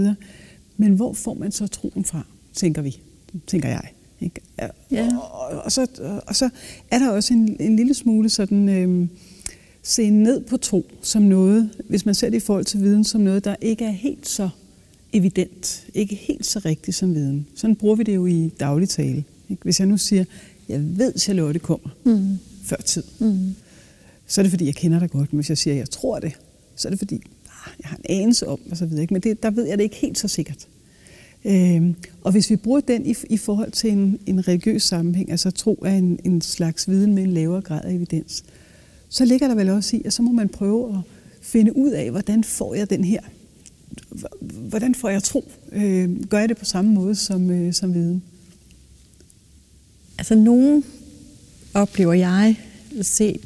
Men 0.77 0.93
hvor 0.93 1.13
får 1.13 1.33
man 1.33 1.51
så 1.51 1.67
troen 1.67 2.05
fra, 2.05 2.25
tænker 2.53 2.81
vi, 2.81 2.99
tænker 3.47 3.69
jeg. 3.69 3.83
Ikke? 4.21 4.41
Ja. 4.91 5.17
Og, 5.17 5.63
og, 5.63 5.71
så, 5.71 5.87
og 6.27 6.35
så 6.35 6.49
er 6.91 6.99
der 6.99 7.09
også 7.09 7.33
en, 7.33 7.55
en 7.59 7.75
lille 7.75 7.93
smule 7.93 8.29
sådan... 8.29 8.69
Øh, 8.69 9.07
se 9.83 10.09
ned 10.09 10.41
på 10.41 10.57
tro 10.57 10.85
som 11.01 11.21
noget, 11.21 11.69
hvis 11.89 12.05
man 12.05 12.15
ser 12.15 12.29
det 12.29 12.37
i 12.37 12.45
forhold 12.45 12.65
til 12.65 12.81
viden, 12.81 13.03
som 13.03 13.21
noget, 13.21 13.45
der 13.45 13.55
ikke 13.61 13.85
er 13.85 13.91
helt 13.91 14.27
så 14.27 14.49
evident, 15.13 15.87
ikke 15.93 16.15
helt 16.15 16.45
så 16.45 16.59
rigtigt 16.59 16.97
som 16.97 17.15
viden. 17.15 17.47
Sådan 17.55 17.75
bruger 17.75 17.95
vi 17.95 18.03
det 18.03 18.15
jo 18.15 18.25
i 18.25 18.51
daglig 18.59 18.89
tale. 18.89 19.23
Hvis 19.63 19.79
jeg 19.79 19.87
nu 19.87 19.97
siger, 19.97 20.25
jeg 20.69 20.97
ved, 20.97 21.13
at 21.13 21.21
Charlotte 21.21 21.59
kommer 21.59 21.89
mm. 22.03 22.37
før 22.63 22.75
tid, 22.75 23.03
mm. 23.19 23.55
så 24.27 24.41
er 24.41 24.43
det 24.43 24.49
fordi, 24.49 24.65
jeg 24.65 24.75
kender 24.75 24.99
dig 24.99 25.11
godt. 25.11 25.33
Men 25.33 25.37
hvis 25.37 25.49
jeg 25.49 25.57
siger, 25.57 25.75
jeg 25.75 25.89
tror 25.89 26.19
det, 26.19 26.33
så 26.75 26.87
er 26.87 26.89
det 26.89 26.99
fordi, 26.99 27.15
ah, 27.15 27.71
jeg 27.81 27.89
har 27.89 27.97
en 27.97 28.21
anelse 28.21 28.47
om, 28.47 28.59
og 28.71 28.77
så 28.77 28.85
videre. 28.85 29.07
Men 29.11 29.21
det, 29.21 29.43
der 29.43 29.51
ved 29.51 29.67
jeg 29.67 29.77
det 29.77 29.83
ikke 29.83 29.95
helt 29.95 30.17
så 30.17 30.27
sikkert. 30.27 30.67
Øhm, 31.45 31.95
og 32.23 32.31
hvis 32.31 32.49
vi 32.49 32.55
bruger 32.55 32.79
den 32.79 33.05
i, 33.05 33.15
i 33.29 33.37
forhold 33.37 33.71
til 33.71 33.91
en, 33.91 34.19
en 34.25 34.47
religiøs 34.47 34.83
sammenhæng, 34.83 35.31
altså 35.31 35.51
tro 35.51 35.83
er 35.85 35.97
en, 35.97 36.19
en 36.23 36.41
slags 36.41 36.89
viden 36.89 37.15
med 37.15 37.23
en 37.23 37.31
lavere 37.31 37.61
grad 37.61 37.81
af 37.83 37.93
evidens, 37.93 38.43
så 39.11 39.25
ligger 39.25 39.47
der 39.47 39.55
vel 39.55 39.69
også 39.69 39.95
i, 39.95 40.01
at 40.05 40.13
så 40.13 40.21
må 40.21 40.31
man 40.31 40.49
prøve 40.49 40.93
at 40.93 40.99
finde 41.41 41.77
ud 41.77 41.91
af, 41.91 42.11
hvordan 42.11 42.43
får 42.43 42.75
jeg 42.75 42.89
den 42.89 43.03
her, 43.03 43.19
hvordan 44.51 44.95
får 44.95 45.09
jeg 45.09 45.23
tro? 45.23 45.51
Øh, 45.71 46.23
gør 46.29 46.39
jeg 46.39 46.49
det 46.49 46.57
på 46.57 46.65
samme 46.65 46.91
måde 46.91 47.15
som, 47.15 47.49
øh, 47.51 47.73
som 47.73 47.93
viden? 47.93 48.23
Altså 50.17 50.35
nogen 50.35 50.83
oplever 51.73 52.13
jeg 52.13 52.55
set 53.01 53.41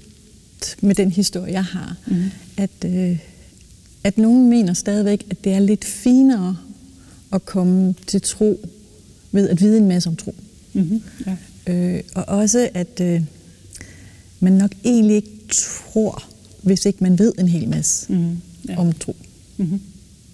med 0.81 0.95
den 0.95 1.11
historie, 1.11 1.53
jeg 1.53 1.65
har, 1.65 1.95
mm. 2.07 2.23
at, 2.57 2.85
øh, 2.85 3.19
at 4.03 4.17
nogen 4.17 4.49
mener 4.49 4.73
stadigvæk, 4.73 5.27
at 5.29 5.43
det 5.43 5.53
er 5.53 5.59
lidt 5.59 5.85
finere 5.85 6.57
at 7.33 7.45
komme 7.45 7.95
til 8.07 8.21
tro 8.21 8.59
ved 9.31 9.49
at 9.49 9.61
vide 9.61 9.77
en 9.77 9.87
masse 9.87 10.09
om 10.09 10.15
tro. 10.15 10.35
Mm-hmm. 10.73 11.01
Ja. 11.25 11.35
Øh, 11.73 12.03
og 12.15 12.25
også 12.25 12.69
at 12.73 13.01
øh, 13.01 13.21
man 14.45 14.53
nok 14.53 14.71
egentlig 14.83 15.15
ikke 15.15 15.47
tror, 15.51 16.23
hvis 16.61 16.85
ikke 16.85 16.99
man 17.01 17.19
ved 17.19 17.33
en 17.39 17.47
hel 17.47 17.69
masse 17.69 18.13
mm, 18.13 18.37
ja. 18.69 18.77
om 18.77 18.93
tro. 18.93 19.15
Mm-hmm. 19.57 19.79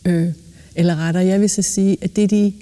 Øh, 0.05 0.33
eller 0.75 0.95
rettere, 0.95 1.25
jeg 1.25 1.41
vil 1.41 1.49
så 1.49 1.61
sige, 1.61 1.97
at 2.01 2.15
det, 2.15 2.29
de, 2.29 2.53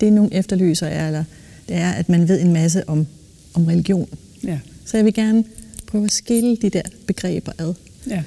det 0.00 0.12
nogle 0.12 0.34
efterlyser 0.34 0.86
er, 0.86 1.06
eller, 1.06 1.24
det 1.68 1.76
er, 1.76 1.90
at 1.90 2.08
man 2.08 2.28
ved 2.28 2.40
en 2.40 2.52
masse 2.52 2.88
om, 2.88 3.06
om 3.54 3.64
religion. 3.64 4.08
Ja. 4.44 4.58
Så 4.84 4.96
jeg 4.96 5.04
vil 5.04 5.14
gerne 5.14 5.44
prøve 5.86 6.04
at 6.04 6.12
skille 6.12 6.56
de 6.56 6.70
der 6.70 6.82
begreber 7.06 7.52
ad. 7.58 7.74
Ja. 8.10 8.22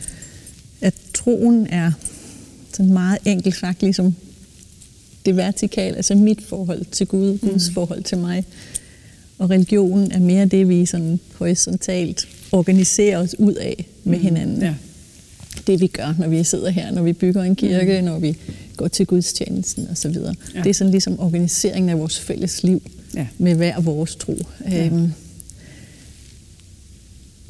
At 0.82 0.94
troen 1.14 1.68
er 1.68 1.92
sådan 2.74 2.94
meget 2.94 3.20
enkelt 3.26 3.56
sagt, 3.56 3.82
ligesom 3.82 4.16
det 5.26 5.38
vertikale, 5.38 5.96
altså 5.96 6.16
mit 6.16 6.42
forhold 6.42 6.86
til 6.86 7.08
Gud, 7.08 7.38
Guds 7.38 7.68
mm. 7.68 7.74
forhold 7.74 8.04
til 8.04 8.18
mig. 8.18 8.46
Og 9.40 9.50
religionen 9.50 10.12
er 10.12 10.20
mere 10.20 10.46
det, 10.46 10.70
vi 10.70 10.86
sådan 10.86 11.20
horisontalt 11.36 12.28
organisere 12.52 13.18
os 13.18 13.40
ud 13.40 13.54
af 13.54 13.86
med 14.04 14.18
mm. 14.18 14.24
hinanden. 14.24 14.62
Ja. 14.62 14.74
Det 15.68 15.82
vi 15.82 15.88
gør, 15.88 16.16
når 16.20 16.28
vi 16.28 16.44
sidder 16.44 16.70
her, 16.70 16.92
når 16.92 17.02
vi 17.04 17.14
bygger 17.14 17.44
en 17.44 17.56
kirke, 17.56 18.00
mm. 18.00 18.06
når 18.06 18.20
vi 18.20 18.38
går 18.78 18.88
til 18.88 19.06
gudstjenesten 19.06 19.88
osv. 19.92 20.12
Ja. 20.56 20.62
Det 20.64 20.70
er 20.70 20.74
sådan 20.74 20.92
ligesom 20.92 21.20
organiseringen 21.20 21.90
af 21.90 22.00
vores 22.00 22.20
fælles 22.20 22.64
liv 22.64 22.82
ja. 23.16 23.28
med 23.38 23.56
hver 23.56 23.80
vores 23.80 24.16
tro. 24.16 24.38
Ja. 24.72 24.86
Øhm, 24.86 25.14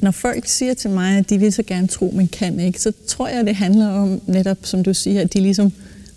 når 0.00 0.10
folk 0.10 0.46
siger 0.46 0.74
til 0.74 0.90
mig, 0.90 1.18
at 1.18 1.30
de 1.30 1.38
vil 1.38 1.52
så 1.52 1.62
gerne 1.62 1.86
tro, 1.86 2.12
men 2.16 2.28
kan 2.28 2.60
ikke, 2.60 2.80
så 2.80 2.92
tror 3.06 3.28
jeg, 3.28 3.46
det 3.46 3.54
handler 3.54 3.88
om 3.88 4.20
netop, 4.26 4.58
som 4.62 4.82
du 4.82 4.94
siger, 4.94 5.20
at 5.20 5.34
de 5.34 5.40
ligesom 5.40 5.72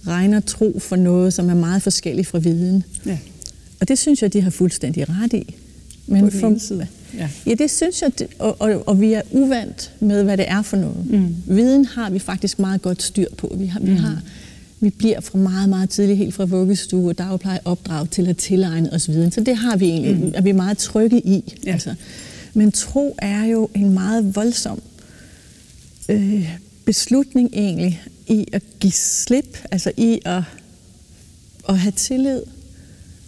regner 0.08 0.39
tro 0.39 0.80
for 0.80 0.96
noget, 0.96 1.34
som 1.34 1.50
er 1.50 1.53
meget 1.53 1.82
forskelligt 1.82 2.27
fra 2.27 2.39
viden. 2.39 2.84
Ja. 3.06 3.18
Og 3.80 3.88
det 3.88 4.00
synes 4.00 4.22
jeg, 4.22 4.34
de 4.34 4.42
har 4.42 4.50
fuldstændig 4.50 5.10
ret 5.10 5.34
i. 5.34 5.56
Men 6.07 6.31
for, 6.31 6.48
Ja. 7.17 7.29
ja, 7.45 7.53
det 7.53 7.72
synes 7.72 8.01
jeg, 8.01 8.19
det- 8.19 8.27
og, 8.39 8.62
og, 8.62 8.88
og 8.88 9.01
vi 9.01 9.13
er 9.13 9.22
uvant 9.31 9.91
med, 10.00 10.24
hvad 10.24 10.38
det 10.38 10.45
er 10.50 10.62
for 10.62 10.77
noget. 10.77 11.10
Mm. 11.10 11.36
Viden 11.48 11.86
har 11.86 12.10
vi 12.10 12.19
faktisk 12.19 12.60
meget 12.60 12.81
godt 12.81 13.03
styr 13.03 13.27
på. 13.38 13.55
Vi, 13.60 13.65
har, 13.65 13.79
vi, 13.79 13.91
har, 13.95 14.22
vi 14.79 14.89
bliver 14.89 15.22
fra 15.22 15.38
meget, 15.38 15.69
meget 15.69 15.89
tidligt, 15.89 16.17
helt 16.17 16.33
fra 16.33 16.45
vuggestue 16.45 17.10
og 17.10 17.17
dagpleje, 17.17 17.60
opdraget 17.65 18.10
til 18.10 18.27
at 18.27 18.38
tilegne 18.38 18.93
os 18.93 19.10
viden. 19.10 19.31
Så 19.31 19.41
det 19.41 19.57
har 19.57 19.77
vi 19.77 19.86
egentlig, 19.86 20.15
mm. 20.15 20.31
er 20.36 20.41
vi 20.41 20.51
meget 20.51 20.77
trygge 20.77 21.19
i. 21.19 21.57
Ja. 21.65 21.72
Altså. 21.72 21.95
Men 22.53 22.72
tro 22.72 23.15
er 23.17 23.43
jo 23.45 23.69
en 23.74 23.89
meget 23.93 24.36
voldsom 24.36 24.81
øh, 26.10 26.50
beslutning 26.86 27.50
egentlig 27.53 28.01
i 28.27 28.45
at 28.51 28.63
give 28.79 28.91
slip, 28.93 29.57
altså 29.72 29.91
i 29.98 30.19
at, 30.25 30.43
at 31.69 31.79
have 31.79 31.91
tillid 31.91 32.41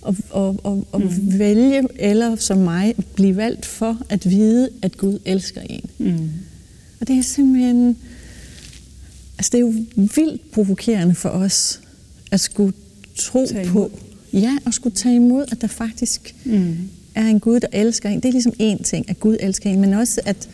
og, 0.06 0.16
og, 0.30 0.60
og, 0.64 0.88
og 0.92 1.02
mm. 1.02 1.40
vælge, 1.40 1.84
eller 1.96 2.36
som 2.36 2.58
mig, 2.58 2.96
blive 3.16 3.36
valgt 3.36 3.66
for 3.66 3.98
at 4.10 4.30
vide, 4.30 4.70
at 4.82 4.98
Gud 4.98 5.20
elsker 5.26 5.62
en. 5.62 5.90
Mm. 5.98 6.30
Og 7.02 7.08
det 7.08 7.18
er 7.18 7.22
simpelthen... 7.22 7.98
Altså, 9.38 9.50
det 9.52 9.58
er 9.58 9.62
jo 9.62 9.74
vildt 9.96 10.52
provokerende 10.52 11.16
for 11.16 11.30
os 11.30 11.82
at 12.32 12.40
skulle 12.40 12.74
tro 13.16 13.46
på... 13.68 13.92
Ja, 14.34 14.58
og 14.66 14.74
skulle 14.74 14.96
tage 14.96 15.16
imod, 15.16 15.46
at 15.52 15.62
der 15.62 15.68
faktisk 15.68 16.36
Mm. 16.46 16.78
er 17.16 17.26
en 17.28 17.40
Gud, 17.40 17.60
der 17.60 17.68
elsker 17.74 18.10
en. 18.10 18.20
Det 18.20 18.26
er 18.26 18.32
ligesom 18.32 18.54
én 18.62 18.84
ting, 18.84 19.10
at 19.10 19.20
Gud 19.20 19.38
elsker 19.40 19.70
en, 19.70 19.82
men 19.82 19.94
også 19.94 20.22
at, 20.26 20.50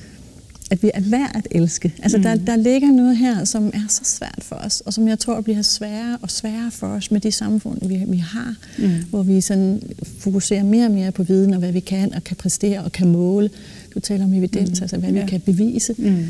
at 0.72 0.84
vi 0.84 0.92
er 0.94 1.02
værd 1.02 1.32
at 1.36 1.48
elske. 1.52 1.94
Altså, 2.04 2.18
mm. 2.18 2.24
der, 2.24 2.36
der 2.36 2.56
ligger 2.56 2.92
noget 2.92 3.18
her, 3.18 3.44
som 3.46 3.68
er 3.74 3.86
så 3.90 4.02
svært 4.04 4.40
for 4.42 4.56
os, 4.56 4.82
og 4.82 4.94
som 4.94 5.08
jeg 5.08 5.20
tror 5.20 5.42
bliver 5.42 5.62
sværere 5.62 6.18
og 6.22 6.32
sværere 6.32 6.72
for 6.72 6.88
os 6.88 7.12
med 7.12 7.22
de 7.22 7.32
samfund, 7.32 7.88
vi, 7.88 8.02
vi 8.08 8.18
har, 8.18 8.56
mm. 8.80 8.90
hvor 9.10 9.24
vi 9.24 9.42
sådan 9.42 9.82
fokuserer 10.20 10.64
mere 10.64 10.86
og 10.86 10.92
mere 10.92 11.12
på 11.12 11.24
viden 11.24 11.54
og 11.54 11.60
hvad 11.60 11.72
vi 11.72 11.80
kan, 11.80 12.14
og 12.14 12.24
kan 12.24 12.38
præstere 12.38 12.84
og 12.84 12.92
kan 12.92 13.08
måle. 13.08 13.50
Du 13.96 14.00
taler 14.00 14.24
om 14.24 14.34
evidens, 14.34 14.80
mm. 14.80 14.84
altså 14.84 14.98
hvad 14.98 15.12
Ja. 15.12 15.22
vi 15.22 15.28
kan 15.30 15.40
bevise. 15.42 15.96
Mm. 15.98 16.26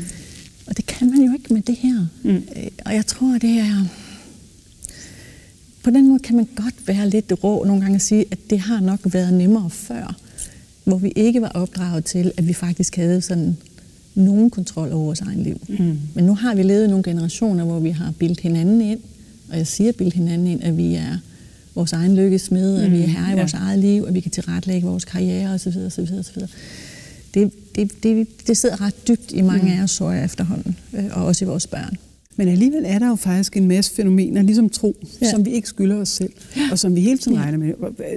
Og 0.66 0.76
det 0.76 0.86
kan 0.86 1.10
man 1.10 1.20
jo 1.20 1.32
ikke 1.32 1.54
med 1.54 1.62
det 1.62 1.76
her. 1.76 2.06
Mm. 2.22 2.30
Øh, 2.30 2.42
Og 2.84 2.94
jeg 2.94 3.06
tror, 3.06 3.38
det 3.38 3.50
er... 3.58 3.84
På 5.82 5.90
den 5.90 6.08
måde 6.08 6.18
kan 6.18 6.36
man 6.36 6.48
godt 6.56 6.74
være 6.86 7.08
lidt 7.10 7.32
rå 7.44 7.64
nogle 7.64 7.80
gange 7.82 7.96
og 7.96 8.00
sige, 8.00 8.24
at 8.30 8.38
det 8.50 8.60
har 8.60 8.80
nok 8.80 9.00
været 9.04 9.32
nemmere 9.34 9.70
før, 9.70 10.16
hvor 10.84 10.98
vi 10.98 11.12
ikke 11.16 11.40
var 11.40 11.48
opdraget 11.48 12.04
til, 12.04 12.32
at 12.36 12.48
vi 12.48 12.52
faktisk 12.52 12.96
havde 12.96 13.20
sådan 13.20 13.56
nogen 14.14 14.50
kontrol 14.50 14.92
over 14.92 15.04
vores 15.04 15.20
egen 15.20 15.42
liv. 15.42 15.60
Mm. 15.68 15.98
Men 16.14 16.24
nu 16.24 16.34
har 16.34 16.54
vi 16.54 16.62
levet 16.62 16.88
nogle 16.90 17.02
generationer, 17.02 17.64
hvor 17.64 17.80
vi 17.80 17.90
har 17.90 18.12
bildt 18.18 18.40
hinanden 18.40 18.80
ind, 18.80 19.00
og 19.50 19.56
jeg 19.58 19.66
siger 19.66 19.92
bildt 19.92 20.14
hinanden 20.14 20.46
ind, 20.46 20.62
at 20.62 20.76
vi 20.76 20.94
er 20.94 21.16
vores 21.74 21.92
egen 21.92 22.16
lykkesmed, 22.16 22.82
at 22.82 22.90
vi 22.92 22.96
er 23.02 23.06
Mm, 23.06 23.12
herre 23.12 23.26
i 23.26 23.30
ja. 23.30 23.36
vores 23.36 23.52
eget 23.54 23.78
liv, 23.78 24.04
at 24.08 24.14
vi 24.14 24.20
kan 24.20 24.30
tilrettelægge 24.30 24.86
vores 24.88 25.04
karriere 25.04 25.50
osv. 25.54 25.68
osv., 25.86 26.00
osv. 26.18 26.42
Det, 27.34 27.52
det, 27.74 28.02
det, 28.02 28.26
det 28.46 28.56
sidder 28.56 28.80
ret 28.80 29.08
dybt 29.08 29.32
i 29.32 29.40
mange 29.40 29.64
Mm. 29.72 29.78
af 29.78 29.82
os, 29.82 29.96
tror 29.96 30.10
jeg, 30.12 30.24
efterhånden, 30.24 30.76
øh, 30.92 31.04
og 31.10 31.24
også 31.24 31.44
i 31.44 31.48
vores 31.48 31.66
børn. 31.66 31.96
Men 32.36 32.48
alligevel 32.48 32.82
er 32.86 32.98
der 32.98 33.08
jo 33.08 33.14
faktisk 33.14 33.56
en 33.56 33.68
masse 33.68 33.94
fænomener, 33.94 34.42
ligesom 34.42 34.68
tro, 34.68 34.96
ja. 35.02 35.26
Ja. 35.26 35.30
som 35.30 35.44
vi 35.44 35.50
ikke 35.50 35.68
skylder 35.68 35.96
os 35.96 36.08
selv, 36.08 36.32
og 36.72 36.78
som 36.78 36.94
vi 36.96 37.00
hele 37.00 37.18
tiden 37.18 37.36
Ja. 37.36 37.42
regner 37.42 37.58
med. 37.58 37.74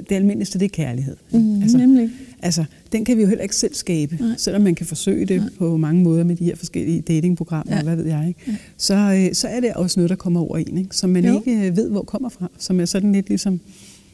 Det 0.10 0.16
almindeligste, 0.16 0.60
det 0.60 0.66
er 0.66 0.70
kærlighed. 0.70 1.16
Mm, 1.34 1.62
altså, 1.62 1.78
nemlig. 1.78 2.10
altså, 2.42 2.66
den 2.92 3.06
kan 3.06 3.18
vi 3.18 3.22
jo 3.22 3.28
heller 3.28 3.44
ikke 3.44 3.56
selv 3.56 3.74
skabe, 3.74 4.18
Nej. 4.20 4.36
selvom 4.38 4.62
man 4.62 4.76
kan 4.76 4.86
forsøge 4.86 5.26
det 5.26 5.40
Nej. 5.42 5.50
på 5.58 5.78
mange 5.78 6.04
måder 6.04 6.24
med 6.24 6.36
de 6.36 6.44
her 6.44 6.56
forskellige 6.56 7.02
datingprogrammer, 7.02 7.74
Ja. 7.74 7.78
og 7.80 7.84
hvad 7.84 7.96
ved 7.96 8.06
jeg. 8.06 8.26
Ikke? 8.28 8.60
Så, 8.78 8.96
øh, 9.30 9.36
så 9.36 9.48
er 9.48 9.60
det 9.60 9.74
også 9.74 10.00
noget, 10.00 10.10
der 10.10 10.16
kommer 10.16 10.40
over 10.42 10.58
en, 10.58 10.78
ikke? 10.78 10.96
som 10.96 11.10
man 11.10 11.26
Jo. 11.26 11.38
ikke 11.48 11.68
øh, 11.68 11.78
ved, 11.78 11.90
hvor 11.90 12.02
kommer 12.04 12.30
fra. 12.30 12.52
Som 12.60 12.80
er 12.80 12.86
sådan 12.86 13.12
lidt 13.12 13.28
ligesom 13.30 13.60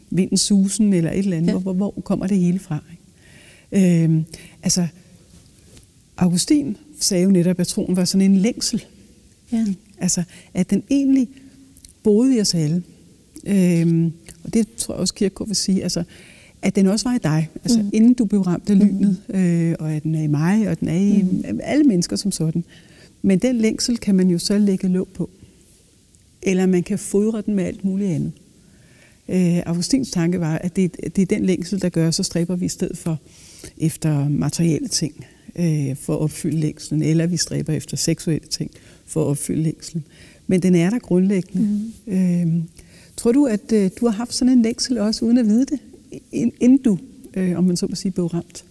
vindens 0.09 0.41
susen 0.41 0.93
eller 0.93 1.11
et 1.11 1.19
eller 1.19 1.37
andet. 1.37 1.47
Ja. 1.49 1.53
Ja. 1.53 1.59
Hvor, 1.59 1.73
hvor 1.73 1.91
kommer 2.03 2.27
det 2.27 2.37
hele 2.37 2.59
fra? 2.59 2.77
Ikke? 3.71 4.03
Øhm, 4.03 4.23
altså, 4.63 4.87
Augustin 6.17 6.77
sagde 6.99 7.23
jo 7.23 7.31
netop, 7.31 7.59
at 7.59 7.67
troen 7.67 7.95
var 7.95 8.05
sådan 8.05 8.31
en 8.31 8.37
længsel. 8.37 8.83
Ja. 9.51 9.65
Altså, 10.01 10.23
at 10.53 10.69
den 10.69 10.83
egentlig 10.89 11.29
boede 12.03 12.37
i 12.37 12.41
os 12.41 12.55
alle. 12.55 12.83
Øhm, 13.45 14.11
og 14.43 14.53
det 14.53 14.67
tror 14.77 14.93
jeg 14.93 14.99
også, 14.99 15.13
Kierkegaard 15.13 15.47
vil 15.47 15.55
sige. 15.55 15.83
Altså, 15.83 16.03
at 16.61 16.75
den 16.75 16.87
også 16.87 17.09
var 17.09 17.15
i 17.15 17.19
dig. 17.23 17.49
Altså, 17.63 17.79
Mm. 17.79 17.83
mm. 17.85 17.89
inden 17.93 18.13
du 18.13 18.25
blev 18.25 18.41
ramt 18.41 18.69
af 18.69 18.79
lynet, 18.79 19.17
øh, 19.29 19.75
og 19.79 19.93
at 19.93 20.03
den 20.03 20.15
er 20.15 20.21
i 20.23 20.27
mig, 20.27 20.67
og 20.69 20.79
den 20.79 20.87
er 20.87 20.95
i 20.95 21.21
mm. 21.21 21.59
alle 21.63 21.83
mennesker 21.83 22.15
som 22.15 22.31
sådan. 22.31 22.63
Men 23.21 23.39
den 23.39 23.55
længsel 23.57 23.97
kan 23.97 24.15
man 24.15 24.29
jo 24.29 24.37
så 24.39 24.57
lægge 24.57 24.87
låg 24.87 25.07
på. 25.13 25.29
Eller 26.41 26.65
man 26.65 26.83
kan 26.83 26.99
fodre 26.99 27.41
den 27.45 27.55
med 27.55 27.63
alt 27.63 27.83
muligt 27.85 28.11
andet. 28.11 28.31
Øh, 29.29 29.61
Augustins 29.65 30.11
tanke 30.11 30.39
var, 30.39 30.57
at 30.57 30.75
det, 30.75 30.95
det 31.15 31.21
er 31.21 31.25
den 31.25 31.45
længsel, 31.45 31.81
der 31.81 31.89
gør, 31.89 32.11
så 32.11 32.23
stræber 32.23 32.55
vi 32.55 32.65
i 32.65 32.69
stedet 32.69 32.97
for 32.97 33.19
efter 33.77 34.29
materielle 34.29 34.87
ting 34.87 35.25
øh, 35.55 35.95
for 35.95 36.13
at 36.15 36.19
opfylde 36.21 36.59
længslen, 36.59 37.01
eller 37.01 37.25
vi 37.27 37.37
stræber 37.37 37.73
efter 37.73 37.97
seksuelle 37.97 38.47
ting 38.47 38.71
for 39.11 39.21
at 39.23 39.27
opfylde 39.27 39.63
længslen. 39.63 40.03
Men 40.47 40.61
den 40.61 40.75
er 40.75 40.89
der 40.89 40.99
grundlæggende. 40.99 41.67
Mm. 42.05 42.13
Øh, 42.13 42.63
tror 43.17 43.31
du, 43.31 43.45
at 43.45 43.71
øh, 43.73 43.89
du 43.99 44.05
har 44.05 44.13
haft 44.13 44.33
sådan 44.33 44.53
en 44.53 44.61
længsel 44.61 44.97
også, 44.97 45.25
uden 45.25 45.37
at 45.37 45.45
vide 45.45 45.65
det, 45.65 45.79
ind- 46.31 46.51
inden 46.59 46.77
du, 46.77 46.97
øh, 47.33 47.57
om 47.57 47.63
man 47.63 47.77
så 47.77 47.87
må 47.87 47.95
sige, 47.95 48.11
blev 48.11 48.25
ramt? 48.25 48.63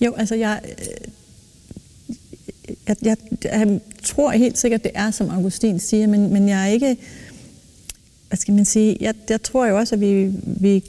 Jo, 0.00 0.12
altså 0.12 0.34
jeg, 0.34 0.60
øh, 0.64 1.08
jeg, 2.88 2.96
jeg, 3.02 3.16
jeg 3.44 3.80
tror 4.02 4.30
helt 4.30 4.58
sikkert, 4.58 4.82
det 4.84 4.92
er, 4.94 5.10
som 5.10 5.30
Augustin 5.30 5.78
siger, 5.80 6.06
men, 6.06 6.32
men 6.32 6.48
jeg 6.48 6.62
er 6.62 6.72
ikke, 6.72 6.96
hvad 8.28 8.38
skal 8.38 8.54
man 8.54 8.64
sige, 8.64 8.96
jeg, 9.00 9.14
jeg 9.30 9.42
tror 9.42 9.66
jo 9.66 9.78
også, 9.78 9.94
at 9.94 10.00
vi, 10.00 10.32
vi 10.60 10.84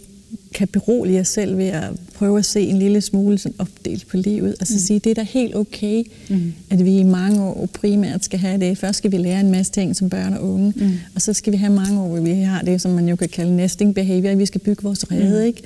kan 0.53 0.67
berolige 0.67 1.19
os 1.19 1.27
selv 1.27 1.57
ved 1.57 1.65
at 1.65 1.83
prøve 2.15 2.39
at 2.39 2.45
se 2.45 2.61
en 2.61 2.79
lille 2.79 3.01
smule 3.01 3.37
sådan 3.37 3.55
opdelt 3.59 4.07
på 4.07 4.17
livet. 4.17 4.55
Altså 4.59 4.73
mm. 4.73 4.79
sige, 4.79 4.99
det 4.99 5.09
er 5.09 5.13
da 5.13 5.23
helt 5.23 5.55
okay, 5.55 6.03
mm. 6.29 6.53
at 6.69 6.85
vi 6.85 6.97
i 6.97 7.03
mange 7.03 7.43
år 7.43 7.69
primært 7.73 8.25
skal 8.25 8.39
have 8.39 8.59
det. 8.59 8.77
Først 8.77 8.97
skal 8.97 9.11
vi 9.11 9.17
lære 9.17 9.39
en 9.39 9.51
masse 9.51 9.71
ting 9.71 9.95
som 9.95 10.09
børn 10.09 10.33
og 10.33 10.43
unge, 10.53 10.73
mm. 10.75 10.91
og 11.15 11.21
så 11.21 11.33
skal 11.33 11.53
vi 11.53 11.57
have 11.57 11.73
mange 11.73 12.01
år, 12.01 12.07
hvor 12.07 12.19
vi 12.21 12.31
har 12.31 12.61
det, 12.61 12.81
som 12.81 12.91
man 12.91 13.09
jo 13.09 13.15
kan 13.15 13.29
kalde 13.29 13.55
nesting 13.55 13.95
behavior. 13.95 14.35
Vi 14.35 14.45
skal 14.45 14.61
bygge 14.61 14.83
vores 14.83 15.11
rede, 15.11 15.39
mm. 15.39 15.45
ikke? 15.45 15.61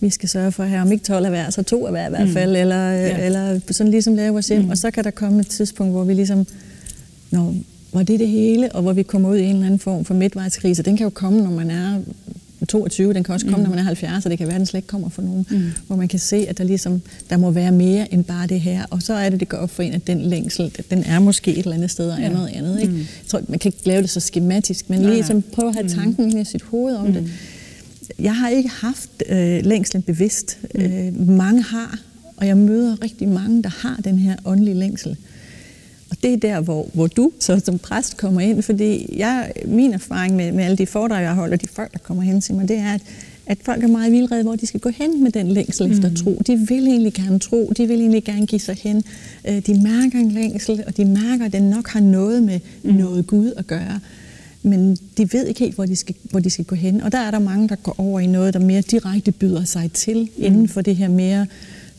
Vi 0.00 0.10
skal 0.10 0.28
sørge 0.28 0.52
for 0.52 0.62
at 0.62 0.68
have 0.68 0.82
om 0.82 0.92
ikke 0.92 1.04
12 1.04 1.24
af 1.24 1.30
hver, 1.30 1.50
så 1.50 1.62
to 1.62 1.86
af 1.86 1.92
hver 1.92 2.06
i 2.06 2.10
hvert 2.10 2.28
fald, 2.28 2.50
mm. 2.50 2.56
eller, 2.56 2.90
Ja. 2.90 3.06
ja. 3.06 3.26
eller 3.26 3.60
sådan 3.70 3.90
ligesom 3.90 4.14
lave 4.16 4.32
vores 4.32 4.48
hjem. 4.48 4.62
Mm. 4.62 4.70
Og 4.70 4.78
så 4.78 4.90
kan 4.90 5.04
der 5.04 5.10
komme 5.10 5.40
et 5.40 5.46
tidspunkt, 5.46 5.92
hvor 5.92 6.04
vi 6.04 6.14
ligesom, 6.14 6.46
når, 7.30 7.54
var 7.92 8.02
det 8.02 8.20
det 8.20 8.28
hele, 8.28 8.72
og 8.72 8.82
hvor 8.82 8.92
vi 8.92 9.02
kommer 9.02 9.28
ud 9.28 9.36
i 9.36 9.44
en 9.44 9.50
eller 9.50 9.66
anden 9.66 9.78
form 9.78 10.04
for 10.04 10.14
midtvejskrise. 10.14 10.82
Den 10.82 10.96
kan 10.96 11.04
jo 11.04 11.10
komme, 11.10 11.40
når 11.40 11.50
man 11.50 11.70
er 11.70 12.00
22, 12.64 13.12
den 13.14 13.24
kan 13.24 13.32
også 13.34 13.46
komme, 13.46 13.56
mm. 13.56 13.62
når 13.62 13.70
man 13.70 13.78
er 13.78 13.82
70, 13.82 14.24
og 14.24 14.30
det 14.30 14.38
kan 14.38 14.46
være, 14.46 14.54
at 14.54 14.58
den 14.58 14.66
slet 14.66 14.78
ikke 14.78 14.88
kommer 14.88 15.08
for 15.08 15.22
nogen. 15.22 15.46
Mm. 15.50 15.62
Hvor 15.86 15.96
man 15.96 16.08
kan 16.08 16.18
se, 16.18 16.36
at 16.48 16.58
der 16.58 16.64
ligesom, 16.64 17.02
der 17.30 17.36
må 17.36 17.50
være 17.50 17.72
mere 17.72 18.14
end 18.14 18.24
bare 18.24 18.46
det 18.46 18.60
her. 18.60 18.84
Og 18.90 19.02
så 19.02 19.14
er 19.14 19.30
det, 19.30 19.40
det 19.40 19.48
går 19.48 19.56
op 19.58 19.70
for 19.70 19.82
en, 19.82 19.92
at 19.92 20.06
den 20.06 20.20
længsel, 20.22 20.72
den 20.90 21.02
er 21.04 21.18
måske 21.18 21.50
et 21.50 21.58
eller 21.58 21.72
andet 21.74 21.90
sted 21.90 22.10
og 22.10 22.16
er 22.18 22.22
Ja. 22.22 22.28
noget 22.28 22.48
andet. 22.48 22.80
Ikke? 22.80 22.92
Mm. 22.92 22.98
Jeg 22.98 23.06
tror, 23.28 23.42
man 23.48 23.58
kan 23.58 23.68
ikke 23.68 23.88
lave 23.88 24.02
det 24.02 24.10
så 24.10 24.20
skematisk, 24.20 24.90
men 24.90 24.98
lige 25.02 25.10
nej. 25.10 25.22
som 25.22 25.42
prøve 25.42 25.68
at 25.68 25.74
have 25.74 25.88
tanken 25.88 26.30
mm. 26.30 26.40
i 26.40 26.44
sit 26.44 26.62
hoved 26.62 26.96
om 26.96 27.06
mm. 27.06 27.12
det. 27.12 27.30
Jeg 28.18 28.36
har 28.36 28.48
ikke 28.48 28.68
haft 28.68 29.22
øh, 29.28 29.64
længslen 29.64 30.02
bevidst. 30.02 30.58
Mm. 30.74 30.80
Øh, 30.80 31.28
mange 31.28 31.62
har, 31.62 31.98
og 32.36 32.46
jeg 32.46 32.56
møder 32.56 33.02
rigtig 33.04 33.28
mange, 33.28 33.62
der 33.62 33.70
har 33.78 34.00
den 34.04 34.18
her 34.18 34.36
åndelige 34.44 34.74
længsel. 34.74 35.16
Og 36.16 36.22
det 36.22 36.32
er 36.32 36.36
der, 36.36 36.60
hvor, 36.60 36.88
hvor 36.92 37.06
du 37.06 37.32
så 37.40 37.60
som 37.64 37.78
præst 37.78 38.16
kommer 38.16 38.40
ind, 38.40 38.62
fordi 38.62 39.14
jeg, 39.18 39.52
min 39.66 39.92
erfaring 39.92 40.36
med, 40.36 40.52
med 40.52 40.64
alle 40.64 40.76
de 40.76 40.86
foredrag, 40.86 41.22
jeg 41.22 41.34
holder, 41.34 41.56
de 41.56 41.66
folk, 41.68 41.92
der 41.92 41.98
kommer 41.98 42.22
hen 42.22 42.40
til 42.40 42.54
mig, 42.54 42.68
det 42.68 42.76
er, 42.76 42.92
at, 42.92 43.00
at 43.46 43.58
folk 43.62 43.82
er 43.82 43.88
meget 43.88 44.12
vildrede, 44.12 44.42
hvor 44.42 44.56
de 44.56 44.66
skal 44.66 44.80
gå 44.80 44.88
hen 44.88 45.22
med 45.22 45.32
den 45.32 45.48
længsel 45.48 45.90
efter 45.90 46.14
tro. 46.14 46.42
De 46.46 46.56
vil 46.68 46.86
egentlig 46.86 47.14
gerne 47.14 47.38
tro, 47.38 47.72
de 47.76 47.86
vil 47.86 48.00
egentlig 48.00 48.24
gerne 48.24 48.46
give 48.46 48.60
sig 48.60 48.76
hen. 48.82 49.02
Øh, 49.48 49.62
De 49.66 49.82
mærker 49.82 50.18
en 50.18 50.30
længsel, 50.30 50.84
og 50.86 50.96
de 50.96 51.04
mærker, 51.04 51.44
at 51.44 51.52
den 51.52 51.62
nok 51.62 51.88
har 51.88 52.00
noget 52.00 52.42
med 52.42 52.60
noget 52.82 53.26
Gud 53.26 53.52
at 53.56 53.66
gøre. 53.66 54.00
Men 54.62 54.96
de 55.18 55.32
ved 55.32 55.46
ikke 55.46 55.60
helt, 55.60 55.74
hvor 55.74 55.86
de, 55.86 55.96
skal, 55.96 56.14
hvor 56.30 56.40
de 56.40 56.50
skal 56.50 56.64
gå 56.64 56.76
hen. 56.76 57.00
Og 57.00 57.12
der 57.12 57.18
er 57.18 57.30
der 57.30 57.38
mange, 57.38 57.68
der 57.68 57.76
går 57.76 57.94
over 57.98 58.20
i 58.20 58.26
noget, 58.26 58.54
der 58.54 58.60
mere 58.60 58.80
direkte 58.80 59.32
byder 59.32 59.64
sig 59.64 59.92
til, 59.92 60.22
mm. 60.36 60.44
inden 60.44 60.68
for 60.68 60.80
det 60.80 60.96
her 60.96 61.08
mere 61.08 61.46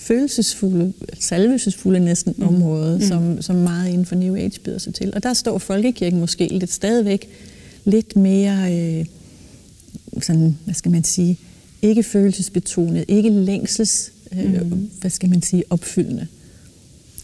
følelsesfulde, 0.08 0.94
salvelsesfulde 1.20 2.00
næsten 2.00 2.34
mm. 2.38 2.48
område, 2.48 2.96
mm. 2.98 3.02
Som, 3.08 3.42
som 3.42 3.56
meget 3.56 3.90
inden 3.90 4.06
for 4.06 4.16
New 4.16 4.36
Age 4.36 4.60
byder 4.64 4.78
sig 4.78 4.94
til. 4.94 5.12
Og 5.16 5.24
der 5.24 5.34
står 5.34 5.58
folkekirken 5.58 6.20
måske 6.20 6.48
lidt 6.48 6.72
stadigvæk 6.72 7.30
lidt 7.86 8.16
mere, 8.16 8.76
øh, 9.00 9.06
sådan, 10.22 10.58
hvad 10.66 10.74
skal 10.74 10.92
man 10.92 11.04
sige, 11.04 11.38
ikke 11.82 12.04
følelsesbetonet, 12.04 13.06
ikke 13.08 13.30
længsels, 13.30 14.12
øh, 14.34 14.62
mm. 14.72 14.90
hvad 15.02 15.12
skal 15.12 15.30
man 15.30 15.42
sige, 15.42 15.64
opfyldende. 15.70 16.28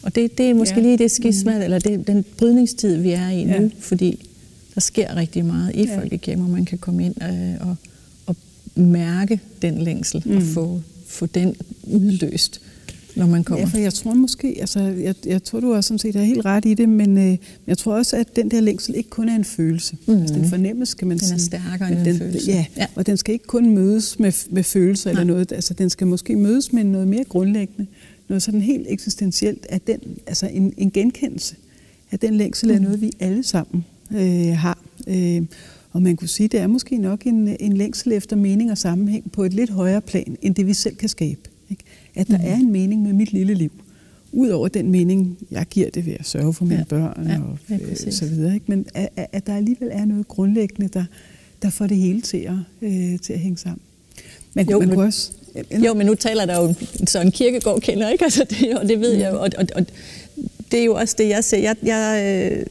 Og 0.04 0.16
det, 0.16 0.38
det 0.38 0.50
er 0.50 0.54
måske 0.54 0.76
Ja. 0.76 0.82
lige 0.82 0.98
det 0.98 1.12
skisma, 1.12 1.56
mm. 1.58 1.62
eller 1.64 1.80
det, 1.80 2.08
den 2.08 2.26
brydningstid, 2.38 2.96
vi 2.96 3.12
er 3.12 3.30
i 3.30 3.44
nu, 3.44 3.52
Ja. 3.54 3.70
fordi 3.80 4.30
der 4.76 4.82
sker 4.82 5.16
rigtig 5.16 5.46
meget 5.46 5.76
i 5.76 5.84
Ja. 5.86 5.98
folkekirken, 5.98 6.44
hvor 6.44 6.52
man 6.56 6.66
kan 6.66 6.78
komme 6.78 7.06
ind 7.06 7.24
øh, 7.24 7.68
og, 7.70 7.76
og 8.26 8.36
mærke 8.76 9.40
den 9.62 9.82
længsel 9.82 10.22
mm. 10.26 10.38
og 10.38 10.44
få, 10.44 10.82
få 11.08 11.26
den 11.26 11.56
udløst, 11.84 12.62
når 13.16 13.26
man 13.28 13.44
kommer. 13.44 13.60
Ja, 13.60 13.66
for 13.66 13.78
jeg 13.78 13.94
tror 13.94 14.14
måske, 14.14 14.56
altså, 14.60 14.80
jeg, 14.80 15.16
jeg 15.26 15.44
tror, 15.44 15.60
du 15.60 15.74
også 15.74 15.88
sådan 15.88 16.00
set 16.00 16.16
er 16.16 16.24
helt 16.24 16.46
ret 16.46 16.66
i 16.66 16.74
det, 16.74 16.90
men 16.90 17.18
øh, 17.18 17.38
jeg 17.68 17.78
tror 17.78 17.96
også, 17.96 18.16
at 18.18 18.36
den 18.36 18.52
der 18.52 18.62
længsel 18.62 18.96
ikke 18.96 19.10
kun 19.10 19.30
er 19.30 19.36
en 19.36 19.44
følelse. 19.44 19.98
Mm. 20.08 20.14
Altså, 20.14 20.34
det 20.34 20.40
er 20.40 20.44
en 20.44 20.50
fornemmelse, 20.50 20.98
kan 20.98 21.08
man 21.08 21.18
Den 21.18 21.24
er 21.24 21.28
sige. 21.28 21.40
stærkere 21.40 21.88
At 21.88 21.92
end 21.92 22.00
en 22.00 22.06
den, 22.06 22.18
følelse. 22.18 22.52
Ja, 22.52 22.66
Ja. 22.78 22.86
og 22.96 23.08
den 23.08 23.18
skal 23.18 23.34
ikke 23.34 23.46
kun 23.48 23.70
mødes 23.70 24.20
med, 24.20 24.32
med 24.50 24.64
følelser 24.64 25.10
eller 25.10 25.24
Nej. 25.24 25.34
noget. 25.34 25.52
Altså, 25.52 25.74
den 25.74 25.90
skal 25.90 26.08
måske 26.08 26.36
mødes 26.36 26.74
med 26.74 26.84
noget 26.84 27.08
mere 27.08 27.24
grundlæggende, 27.24 27.86
noget 28.30 28.44
sådan 28.44 28.62
helt 28.62 28.86
eksistentielt, 28.90 29.66
at 29.70 29.88
den, 29.88 30.00
altså 30.28 30.48
en, 30.54 30.74
en 30.78 30.92
genkendelse, 30.92 31.56
at 32.12 32.22
den 32.22 32.34
længsel 32.34 32.72
er 32.72 32.80
noget, 32.80 33.02
vi 33.02 33.12
alle 33.20 33.44
sammen 33.44 33.86
øh, 34.16 34.58
har. 34.58 34.78
Øh, 35.08 35.42
og 35.92 36.02
man 36.02 36.16
kunne 36.16 36.28
sige, 36.28 36.48
det 36.48 36.60
er 36.60 36.68
måske 36.68 36.98
nok 36.98 37.22
en, 37.26 37.56
en 37.60 37.78
længsel 37.78 38.12
efter 38.12 38.36
mening 38.36 38.72
og 38.72 38.78
sammenhæng 38.78 39.32
på 39.32 39.44
et 39.44 39.54
lidt 39.54 39.70
højere 39.70 40.02
plan, 40.02 40.38
end 40.42 40.56
det 40.56 40.68
vi 40.68 40.74
selv 40.74 40.96
kan 40.96 41.10
skabe. 41.10 41.40
At 42.16 42.28
der 42.28 42.38
mm. 42.38 42.44
er 42.44 42.56
en 42.56 42.72
mening 42.72 43.02
med 43.02 43.14
mit 43.14 43.34
lille 43.34 43.54
liv. 43.54 43.72
Udover 44.32 44.68
den 44.68 44.92
mening, 44.92 45.38
jeg 45.52 45.66
giver 45.66 45.90
det 45.90 46.06
ved 46.06 46.14
at 46.20 46.28
sørge 46.28 46.54
for 46.54 46.66
mine 46.66 46.78
ja. 46.78 46.84
børn 46.84 47.28
ja, 47.28 47.40
og 47.40 47.58
øh, 47.70 48.12
så 48.12 48.26
videre. 48.26 48.54
Ikke? 48.54 48.66
Men 48.68 48.86
at, 48.94 49.10
at 49.32 49.48
der 49.48 49.56
alligevel 49.56 49.90
er 49.92 50.06
noget 50.06 50.28
grundlæggende, 50.28 50.90
der, 50.94 51.06
der 51.62 51.70
får 51.70 51.88
det 51.88 51.98
hele 51.98 52.22
til 52.22 52.38
at, 52.38 52.54
øh, 52.82 53.20
til 53.20 53.34
at 53.34 53.40
hænge 53.40 53.58
sammen. 53.58 53.82
Man, 54.54 54.70
jo, 54.70 54.80
man 54.80 54.90
men, 54.90 55.00
også, 55.00 55.32
jo, 55.86 55.94
men 55.94 56.06
nu 56.06 56.16
taler 56.16 56.46
der 56.46 56.62
jo 56.62 56.74
sådan 57.08 57.32
kirkegård 57.32 57.82
kender, 57.82 58.10
ikke? 58.10 58.24
Altså, 58.34 58.46
det, 58.50 58.78
og 58.78 58.88
det 58.88 59.00
ved 59.00 59.14
jeg 59.14 59.32
jo. 59.32 59.40
Og, 59.40 59.50
og, 59.58 59.66
og 59.76 59.86
det 60.72 60.80
er 60.80 60.84
jo 60.84 60.96
også 60.96 61.16
det, 61.18 61.30
jeg 61.30 61.44
ser. 61.44 61.58
Jeg, 61.58 61.76
jeg 61.84 62.52
øh, 62.52 62.66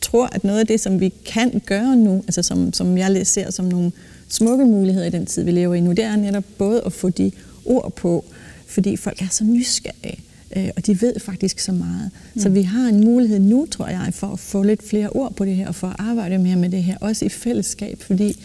tror, 0.00 0.28
at 0.32 0.44
noget 0.44 0.60
af 0.60 0.66
det, 0.66 0.80
som 0.80 1.00
vi 1.00 1.12
kan 1.24 1.62
gøre 1.66 1.96
nu, 1.96 2.22
altså 2.26 2.42
som, 2.42 2.72
som 2.72 2.98
jeg 2.98 3.26
ser 3.26 3.50
som 3.50 3.64
nogle 3.64 3.92
smukke 4.28 4.64
muligheder 4.64 5.06
i 5.06 5.10
den 5.10 5.26
tid, 5.26 5.42
vi 5.42 5.50
lever 5.50 5.74
i 5.74 5.80
nu, 5.80 5.90
det 5.90 6.04
er 6.04 6.16
netop 6.16 6.44
både 6.58 6.82
at 6.86 6.92
få 6.92 7.10
de 7.10 7.30
ord 7.64 7.92
på, 7.96 8.24
fordi 8.66 8.96
folk 8.96 9.22
er 9.22 9.28
så 9.30 9.44
nysgerrige, 9.44 10.18
øh, 10.56 10.68
og 10.76 10.86
de 10.86 11.00
ved 11.00 11.20
faktisk 11.20 11.58
så 11.58 11.72
meget. 11.72 12.10
Mm. 12.34 12.40
Så 12.40 12.48
vi 12.48 12.62
har 12.62 12.88
en 12.88 13.00
mulighed 13.04 13.38
nu, 13.38 13.66
tror 13.70 13.88
jeg, 13.88 14.08
for 14.12 14.26
at 14.26 14.38
få 14.38 14.62
lidt 14.62 14.88
flere 14.88 15.08
ord 15.08 15.34
på 15.34 15.44
det 15.44 15.56
her, 15.56 15.68
og 15.68 15.74
for 15.74 15.86
at 15.86 15.96
arbejde 15.98 16.38
mere 16.38 16.56
med 16.56 16.70
det 16.70 16.82
her, 16.82 16.96
også 17.00 17.24
i 17.24 17.28
fællesskab, 17.28 18.02
fordi 18.02 18.36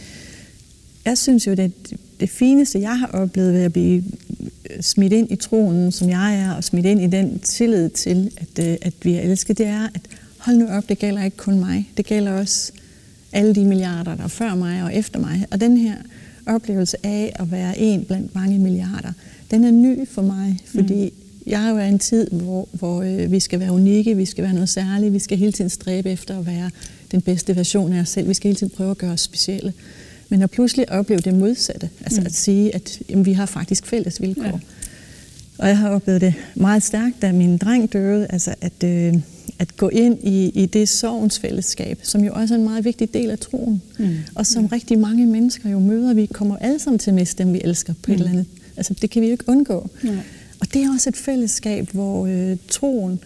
jeg 1.05 1.17
synes 1.17 1.47
jo, 1.47 1.53
det, 1.53 1.71
det 2.19 2.29
fineste, 2.29 2.79
jeg 2.79 2.99
har 2.99 3.07
oplevet 3.07 3.53
ved 3.53 3.61
at 3.61 3.73
blive 3.73 4.03
smidt 4.81 5.13
ind 5.13 5.31
i 5.31 5.35
troen, 5.35 5.91
som 5.91 6.09
jeg 6.09 6.35
er, 6.35 6.51
og 6.51 6.63
smidt 6.63 6.85
ind 6.85 7.01
i 7.01 7.07
den 7.07 7.39
tillid 7.39 7.89
til, 7.89 8.31
at, 8.37 8.67
øh, 8.67 8.77
at 8.81 8.93
vi 9.01 9.13
er 9.13 9.21
elsket, 9.21 9.57
det 9.57 9.65
er, 9.65 9.87
at 9.95 10.01
hold 10.37 10.57
nu 10.57 10.67
op, 10.67 10.89
det 10.89 10.99
gælder 10.99 11.23
ikke 11.23 11.37
kun 11.37 11.59
mig. 11.59 11.89
Det 11.97 12.05
gælder 12.05 12.31
også 12.31 12.71
alle 13.31 13.55
de 13.55 13.65
milliarder, 13.65 14.15
der 14.15 14.23
er 14.23 14.27
før 14.27 14.55
mig 14.55 14.83
og 14.83 14.95
efter 14.95 15.19
mig. 15.19 15.45
Og 15.51 15.61
den 15.61 15.77
her 15.77 15.95
oplevelse 16.45 16.97
af 17.03 17.35
at 17.35 17.51
være 17.51 17.79
en 17.79 18.05
blandt 18.05 18.35
mange 18.35 18.59
milliarder, 18.59 19.13
den 19.51 19.63
er 19.63 19.71
ny 19.71 20.07
for 20.07 20.21
mig, 20.21 20.59
fordi 20.65 21.05
mm. 21.05 21.11
jeg 21.45 21.65
er 21.65 21.69
jo 21.69 21.77
i 21.77 21.87
en 21.87 21.99
tid, 21.99 22.29
hvor, 22.31 22.67
hvor 22.71 23.01
øh, 23.01 23.31
vi 23.31 23.39
skal 23.39 23.59
være 23.59 23.71
unikke, 23.71 24.17
vi 24.17 24.25
skal 24.25 24.43
være 24.43 24.53
noget 24.53 24.69
særligt, 24.69 25.13
vi 25.13 25.19
skal 25.19 25.37
hele 25.37 25.51
tiden 25.51 25.69
stræbe 25.69 26.09
efter 26.09 26.39
at 26.39 26.45
være 26.45 26.69
den 27.11 27.21
bedste 27.21 27.55
version 27.55 27.93
af 27.93 28.01
os 28.01 28.09
selv, 28.09 28.29
vi 28.29 28.33
skal 28.33 28.47
hele 28.47 28.57
tiden 28.57 28.73
prøve 28.77 28.91
at 28.91 28.97
gøre 28.97 29.11
os 29.11 29.21
specielle. 29.21 29.73
Men 30.29 30.41
at 30.41 30.51
pludselig 30.51 30.91
opleve 30.91 31.19
det 31.19 31.33
modsatte, 31.33 31.89
altså 32.01 32.21
mm. 32.21 32.25
at 32.25 32.33
sige, 32.33 32.75
at 32.75 32.99
jamen, 33.09 33.25
vi 33.25 33.33
har 33.33 33.45
faktisk 33.45 33.85
fælles 33.85 34.21
vilkår. 34.21 34.43
Ja. 34.43 34.59
Og 35.57 35.67
jeg 35.67 35.77
har 35.77 35.89
oplevet 35.89 36.21
det 36.21 36.33
meget 36.55 36.83
stærkt, 36.83 37.21
da 37.21 37.31
min 37.31 37.57
dreng 37.57 37.93
døde, 37.93 38.27
altså 38.29 38.55
at, 38.61 38.83
øh, 38.83 39.13
at 39.59 39.77
gå 39.77 39.89
ind 39.89 40.17
i, 40.23 40.49
i 40.49 40.65
det 40.65 40.89
sovens 40.89 41.39
fællesskab, 41.39 41.99
som 42.03 42.23
jo 42.23 42.33
også 42.33 42.53
er 42.53 42.57
en 42.57 42.63
meget 42.63 42.85
vigtig 42.85 43.13
del 43.13 43.31
af 43.31 43.39
troen, 43.39 43.81
mm. 43.99 44.15
og 44.35 44.45
som 44.45 44.63
ja. 44.63 44.75
rigtig 44.75 44.99
mange 44.99 45.25
mennesker 45.25 45.69
jo 45.69 45.79
møder. 45.79 46.13
Vi 46.13 46.25
kommer 46.25 46.57
alle 46.57 46.79
sammen 46.79 46.99
til 46.99 47.11
at 47.11 47.15
miste 47.15 47.43
dem, 47.43 47.53
vi 47.53 47.61
elsker 47.63 47.93
på 47.93 48.07
mm. 48.07 48.13
et 48.13 48.17
eller 48.17 48.31
andet. 48.31 48.45
Altså 48.77 48.93
det 48.93 49.09
kan 49.09 49.21
vi 49.21 49.27
jo 49.27 49.31
ikke 49.31 49.49
undgå. 49.49 49.89
Ja. 50.03 50.19
Og 50.59 50.73
det 50.73 50.83
er 50.83 50.93
også 50.93 51.09
et 51.09 51.17
fællesskab, 51.17 51.89
hvor 51.89 52.25
øh, 52.25 52.57
troen 52.67 53.19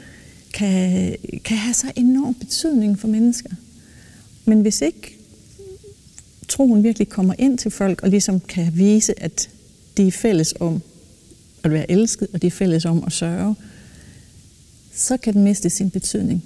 kan, 0.53 1.15
kan 1.43 1.57
have 1.57 1.73
så 1.73 1.91
enorm 1.95 2.33
betydning 2.33 2.99
for 2.99 3.07
mennesker. 3.07 3.49
Men 4.45 4.61
hvis 4.61 4.81
ikke 4.81 5.17
troen 6.47 6.83
virkelig 6.83 7.09
kommer 7.09 7.33
ind 7.37 7.57
til 7.57 7.71
folk 7.71 8.03
og 8.03 8.09
ligesom 8.09 8.39
kan 8.39 8.71
vise, 8.75 9.23
at 9.23 9.49
de 9.97 10.07
er 10.07 10.11
fælles 10.11 10.53
om 10.59 10.81
at 11.63 11.71
være 11.71 11.91
elsket, 11.91 12.27
og 12.33 12.41
de 12.41 12.47
er 12.47 12.51
fælles 12.51 12.85
om 12.85 13.03
at 13.03 13.11
sørge, 13.11 13.55
så 14.93 15.17
kan 15.17 15.33
den 15.33 15.43
miste 15.43 15.69
sin 15.69 15.89
betydning. 15.89 16.43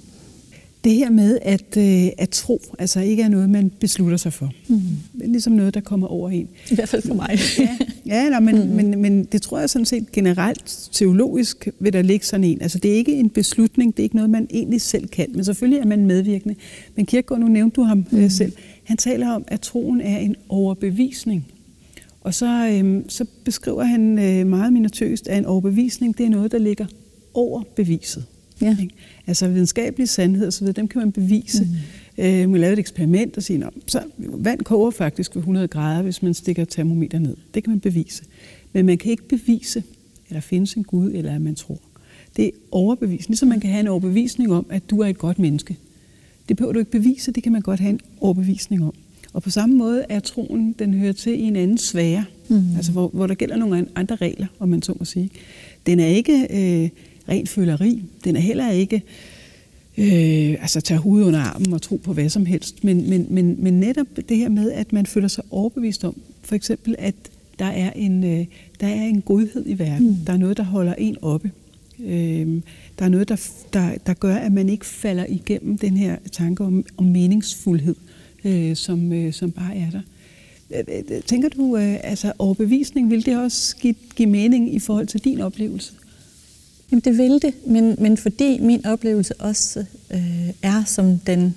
Det 0.84 0.92
her 0.92 1.10
med 1.10 1.38
at, 1.42 1.76
øh, 1.76 2.10
at 2.18 2.28
tro, 2.28 2.60
altså 2.78 3.00
ikke 3.00 3.22
er 3.22 3.28
noget, 3.28 3.50
man 3.50 3.72
beslutter 3.80 4.16
sig 4.16 4.32
for. 4.32 4.50
Mm. 4.68 4.80
Ligesom 5.14 5.52
noget, 5.52 5.74
der 5.74 5.80
kommer 5.80 6.06
over 6.06 6.30
en. 6.30 6.48
I 6.70 6.74
hvert 6.74 6.88
fald 6.88 7.02
for 7.02 7.14
mig. 7.14 7.38
ja, 7.58 7.78
ja 8.06 8.28
nej, 8.28 8.40
men, 8.40 8.54
mm. 8.54 8.68
men, 8.68 9.02
men 9.02 9.24
det 9.24 9.42
tror 9.42 9.58
jeg 9.58 9.70
sådan 9.70 9.86
set 9.86 10.12
generelt 10.12 10.88
teologisk 10.92 11.68
vil 11.80 11.92
der 11.92 12.02
ligge 12.02 12.26
sådan 12.26 12.44
en. 12.44 12.62
Altså 12.62 12.78
det 12.78 12.90
er 12.90 12.94
ikke 12.94 13.12
en 13.12 13.30
beslutning, 13.30 13.96
det 13.96 14.02
er 14.02 14.04
ikke 14.04 14.16
noget, 14.16 14.30
man 14.30 14.46
egentlig 14.50 14.80
selv 14.80 15.08
kan. 15.08 15.26
Men 15.34 15.44
selvfølgelig 15.44 15.80
er 15.80 15.86
man 15.86 16.06
medvirkende. 16.06 16.54
Men 16.96 17.06
Kierkegaard, 17.06 17.40
nu 17.40 17.48
nævnte 17.48 17.76
du 17.76 17.82
ham 17.82 18.06
mm. 18.10 18.30
selv, 18.30 18.52
han 18.84 18.96
taler 18.96 19.30
om, 19.30 19.44
at 19.48 19.60
troen 19.60 20.00
er 20.00 20.18
en 20.18 20.36
overbevisning. 20.48 21.46
Og 22.20 22.34
så, 22.34 22.68
øhm, 22.72 23.08
så 23.08 23.24
beskriver 23.44 23.84
han 23.84 24.18
øh, 24.18 24.46
meget 24.46 24.72
minutøst, 24.72 25.28
at 25.28 25.38
en 25.38 25.46
overbevisning, 25.46 26.18
det 26.18 26.26
er 26.26 26.30
noget, 26.30 26.52
der 26.52 26.58
ligger 26.58 26.86
over 27.34 27.62
beviset. 27.76 28.24
Ja. 28.62 28.76
Ikke? 28.80 28.94
Altså 29.26 29.48
videnskabelige 29.48 30.06
sandheder 30.06 30.50
så 30.50 30.72
dem 30.72 30.88
kan 30.88 30.98
man 30.98 31.12
bevise. 31.12 31.64
Mm. 31.64 32.24
Øh, 32.24 32.38
man 32.38 32.50
kan 32.50 32.60
lave 32.60 32.72
et 32.72 32.78
eksperiment 32.78 33.36
og 33.36 33.42
sige, 33.42 33.64
så 33.86 34.02
vand 34.18 34.60
koger 34.60 34.90
faktisk 34.90 35.34
ved 35.34 35.40
100 35.40 35.68
grader, 35.68 36.02
hvis 36.02 36.22
man 36.22 36.34
stikker 36.34 36.64
termometer 36.64 37.18
ned. 37.18 37.36
Det 37.54 37.64
kan 37.64 37.70
man 37.70 37.80
bevise. 37.80 38.24
Men 38.72 38.86
man 38.86 38.98
kan 38.98 39.10
ikke 39.10 39.28
bevise, 39.28 39.82
at 40.28 40.34
der 40.34 40.40
findes 40.40 40.74
en 40.74 40.84
Gud, 40.84 41.12
eller 41.12 41.34
at 41.34 41.42
man 41.42 41.54
tror. 41.54 41.80
Det 42.36 42.44
er 42.46 42.50
overbevisning. 42.70 43.28
Ligesom 43.28 43.48
man 43.48 43.60
kan 43.60 43.70
have 43.70 43.80
en 43.80 43.88
overbevisning 43.88 44.52
om, 44.52 44.66
at 44.70 44.90
du 44.90 45.00
er 45.00 45.06
et 45.06 45.18
godt 45.18 45.38
menneske. 45.38 45.76
Det 46.48 46.56
behøver 46.56 46.72
du 46.72 46.78
ikke 46.78 46.90
bevise, 46.90 47.32
det 47.32 47.42
kan 47.42 47.52
man 47.52 47.62
godt 47.62 47.80
have 47.80 47.90
en 47.90 48.00
overbevisning 48.20 48.84
om. 48.84 48.94
Og 49.32 49.42
på 49.42 49.50
samme 49.50 49.76
måde 49.76 50.04
er 50.08 50.20
troen, 50.20 50.74
den 50.78 50.94
hører 50.94 51.12
til 51.12 51.32
i 51.32 51.42
en 51.42 51.56
anden 51.56 51.78
sfære, 51.78 52.24
mm. 52.48 52.76
altså 52.76 52.92
hvor, 52.92 53.08
hvor 53.08 53.26
der 53.26 53.34
gælder 53.34 53.56
nogle 53.56 53.86
andre 53.94 54.16
regler, 54.16 54.46
om 54.58 54.68
man 54.68 54.82
så 54.82 54.94
må 54.98 55.04
sige. 55.04 55.30
Den 55.86 56.00
er 56.00 56.06
ikke 56.06 56.46
øh, 56.50 56.88
ren 57.28 57.46
føleri, 57.46 58.02
den 58.24 58.36
er 58.36 58.40
heller 58.40 58.70
ikke 58.70 59.02
øh, 59.98 60.56
altså 60.60 60.80
tage 60.80 61.00
hovedet 61.00 61.26
under 61.26 61.40
armen 61.40 61.72
og 61.72 61.82
tro 61.82 61.96
på 61.96 62.12
hvad 62.12 62.28
som 62.28 62.46
helst, 62.46 62.84
men, 62.84 63.10
men, 63.10 63.26
men, 63.30 63.56
men 63.58 63.80
netop 63.80 64.06
det 64.28 64.36
her 64.36 64.48
med, 64.48 64.72
at 64.72 64.92
man 64.92 65.06
føler 65.06 65.28
sig 65.28 65.44
overbevist 65.50 66.04
om, 66.04 66.20
for 66.42 66.54
eksempel, 66.54 66.94
at 66.98 67.14
der 67.58 67.64
er 67.64 67.92
en, 67.92 68.24
øh, 68.24 68.46
der 68.80 68.86
er 68.86 69.02
en 69.02 69.22
godhed 69.22 69.64
i 69.66 69.78
verden, 69.78 70.08
mm. 70.08 70.16
der 70.26 70.32
er 70.32 70.36
noget, 70.36 70.56
der 70.56 70.62
holder 70.62 70.94
en 70.94 71.16
oppe. 71.22 71.50
Øh, 72.04 72.60
der 72.98 73.04
er 73.04 73.08
noget, 73.08 73.28
der, 73.28 73.50
der, 73.72 73.90
der 74.06 74.14
gør, 74.14 74.34
at 74.34 74.52
man 74.52 74.68
ikke 74.68 74.86
falder 74.86 75.26
igennem 75.28 75.78
den 75.78 75.96
her 75.96 76.16
tanke 76.32 76.64
om, 76.64 76.84
om 76.96 77.04
meningsfuldhed, 77.04 77.94
øh, 78.44 78.76
som, 78.76 79.12
øh, 79.12 79.32
som 79.32 79.50
bare 79.50 79.76
er 79.76 79.90
der. 79.90 80.00
Øh, 80.70 81.02
øh, 81.10 81.22
tænker 81.22 81.48
du, 81.48 81.76
øh, 81.76 81.96
altså 82.02 82.32
overbevisning, 82.38 83.10
vil 83.10 83.26
det 83.26 83.38
også 83.38 83.76
give, 83.76 83.94
give 84.16 84.28
mening 84.28 84.74
i 84.74 84.78
forhold 84.78 85.06
til 85.06 85.24
din 85.24 85.40
oplevelse? 85.40 85.92
Jamen 86.90 87.00
det 87.00 87.18
vil 87.18 87.42
det, 87.42 87.54
men, 87.66 87.96
men 87.98 88.16
fordi 88.16 88.58
min 88.60 88.86
oplevelse 88.86 89.34
også 89.34 89.84
øh, 90.10 90.48
er 90.62 90.84
som 90.86 91.18
den, 91.18 91.54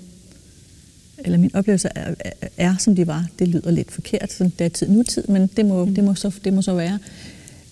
eller 1.18 1.38
min 1.38 1.50
oplevelse 1.54 1.88
er, 1.94 2.14
er, 2.20 2.48
er 2.56 2.74
som 2.78 2.96
de 2.96 3.06
var, 3.06 3.26
det 3.38 3.48
lyder 3.48 3.70
lidt 3.70 3.92
forkert, 3.92 4.32
sådan 4.32 4.52
det 4.58 4.64
er 4.64 4.68
tid 4.68 4.88
nutid, 4.88 5.24
men 5.28 5.50
det 5.56 5.66
må, 5.66 5.84
mm. 5.84 5.94
det 5.94 6.04
må, 6.04 6.14
så, 6.14 6.34
det 6.44 6.52
må 6.52 6.62
så 6.62 6.74
være 6.74 6.98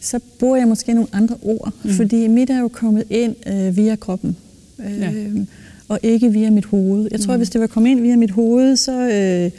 så 0.02 0.20
bruger 0.38 0.56
jeg 0.56 0.68
måske 0.68 0.94
nogle 0.94 1.08
andre 1.12 1.36
ord, 1.42 1.72
mm. 1.84 1.90
fordi 1.90 2.26
mit 2.26 2.50
er 2.50 2.58
jo 2.58 2.68
kommet 2.68 3.04
ind 3.10 3.36
øh, 3.46 3.76
via 3.76 3.96
kroppen, 3.96 4.36
øh, 4.78 5.00
ja. 5.00 5.12
og 5.88 5.98
ikke 6.02 6.32
via 6.32 6.50
mit 6.50 6.64
hoved. 6.64 7.08
Jeg 7.10 7.20
tror, 7.20 7.34
mm. 7.34 7.38
hvis 7.38 7.50
det 7.50 7.60
var 7.60 7.66
kommet 7.66 7.90
ind 7.90 8.00
via 8.00 8.16
mit 8.16 8.30
hoved, 8.30 8.76
så, 8.76 8.92
øh, 8.92 9.50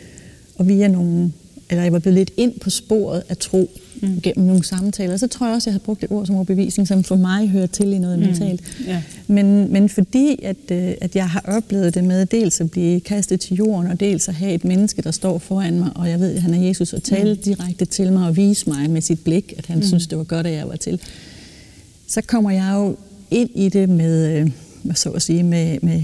og 0.55 0.67
via 0.67 0.87
nogle, 0.87 1.31
eller 1.73 1.83
jeg 1.83 1.93
var 1.93 1.99
blevet 1.99 2.17
lidt 2.17 2.31
ind 2.37 2.59
på 2.59 2.69
sporet 2.69 3.23
af 3.29 3.37
tro 3.37 3.69
mm. 4.01 4.21
gennem 4.21 4.47
nogle 4.47 4.63
samtaler, 4.63 5.17
så 5.17 5.27
tror 5.27 5.45
jeg 5.45 5.55
også, 5.55 5.69
at 5.69 5.71
jeg 5.71 5.73
havde 5.73 5.83
brugt 5.83 6.03
et 6.03 6.11
ord 6.11 6.25
som 6.25 6.35
overbevisning, 6.35 6.87
som 6.87 7.03
for 7.03 7.15
mig 7.15 7.49
hører 7.49 7.67
til 7.67 7.93
i 7.93 7.97
noget 7.97 8.19
mm. 8.19 8.25
mentalt. 8.25 8.61
Ja. 8.87 9.01
Men, 9.27 9.73
men 9.73 9.89
fordi, 9.89 10.39
at, 10.43 10.71
øh, 10.71 10.93
at 11.01 11.15
jeg 11.15 11.29
har 11.29 11.43
oplevet 11.47 11.95
det 11.95 12.03
med 12.03 12.25
dels 12.25 12.61
at 12.61 12.71
blive 12.71 12.99
kastet 12.99 13.39
til 13.39 13.57
jorden, 13.57 13.91
og 13.91 13.99
dels 13.99 14.27
at 14.27 14.35
have 14.35 14.53
et 14.53 14.65
menneske, 14.65 15.01
der 15.01 15.11
står 15.11 15.37
foran 15.37 15.79
mig, 15.79 15.91
og 15.95 16.09
jeg 16.09 16.19
ved, 16.19 16.35
at 16.35 16.41
han 16.41 16.53
er 16.53 16.67
Jesus, 16.67 16.93
og 16.93 17.03
tale 17.03 17.33
mm. 17.33 17.41
direkte 17.41 17.85
til 17.85 18.13
mig 18.13 18.27
og 18.27 18.37
vise 18.37 18.69
mig 18.69 18.89
med 18.89 19.01
sit 19.01 19.23
blik, 19.23 19.53
at 19.57 19.65
han 19.65 19.77
mm. 19.77 19.83
synes, 19.83 20.07
det 20.07 20.17
var 20.17 20.23
godt, 20.23 20.47
at 20.47 20.53
jeg 20.53 20.67
var 20.67 20.75
til, 20.75 20.99
så 22.07 22.21
kommer 22.21 22.51
jeg 22.51 22.71
jo 22.75 22.95
ind 23.31 23.49
i 23.55 23.69
det 23.69 23.89
med, 23.89 24.39
øh, 24.39 24.95
så 24.95 25.09
at 25.09 25.21
sige, 25.21 25.43
med, 25.43 25.77
med 25.81 26.03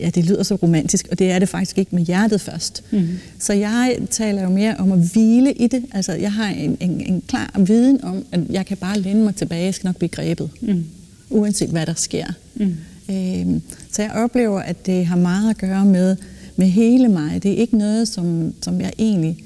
ja, 0.00 0.10
det 0.10 0.24
lyder 0.24 0.42
så 0.42 0.54
romantisk, 0.54 1.08
og 1.10 1.18
det 1.18 1.30
er 1.30 1.38
det 1.38 1.48
faktisk 1.48 1.78
ikke 1.78 1.94
med 1.94 2.02
hjertet 2.02 2.40
først. 2.40 2.84
Mm. 2.90 3.08
Så 3.38 3.52
jeg 3.52 3.98
taler 4.10 4.42
jo 4.42 4.48
mere 4.48 4.76
om 4.76 4.92
at 4.92 4.98
hvile 4.98 5.52
i 5.52 5.66
det. 5.66 5.84
Altså, 5.92 6.12
jeg 6.12 6.32
har 6.32 6.48
en, 6.48 6.76
en, 6.80 7.00
en 7.00 7.22
klar 7.28 7.60
viden 7.66 8.04
om, 8.04 8.24
at 8.32 8.40
jeg 8.50 8.66
kan 8.66 8.76
bare 8.76 9.00
læne 9.00 9.24
mig 9.24 9.34
tilbage, 9.34 9.64
jeg 9.64 9.74
skal 9.74 9.88
nok 9.88 9.96
blive 9.96 10.08
grebet, 10.08 10.50
mm. 10.60 10.84
uanset 11.30 11.70
hvad 11.70 11.86
der 11.86 11.94
sker. 11.94 12.26
Mm. 12.54 12.76
Øhm, 13.10 13.62
så 13.92 14.02
jeg 14.02 14.10
oplever, 14.12 14.60
at 14.60 14.86
det 14.86 15.06
har 15.06 15.16
meget 15.16 15.50
at 15.50 15.58
gøre 15.58 15.84
med, 15.84 16.16
med 16.56 16.66
hele 16.66 17.08
mig. 17.08 17.42
Det 17.42 17.50
er 17.50 17.56
ikke 17.56 17.78
noget, 17.78 18.08
som, 18.08 18.54
som 18.62 18.80
jeg 18.80 18.92
egentlig 18.98 19.44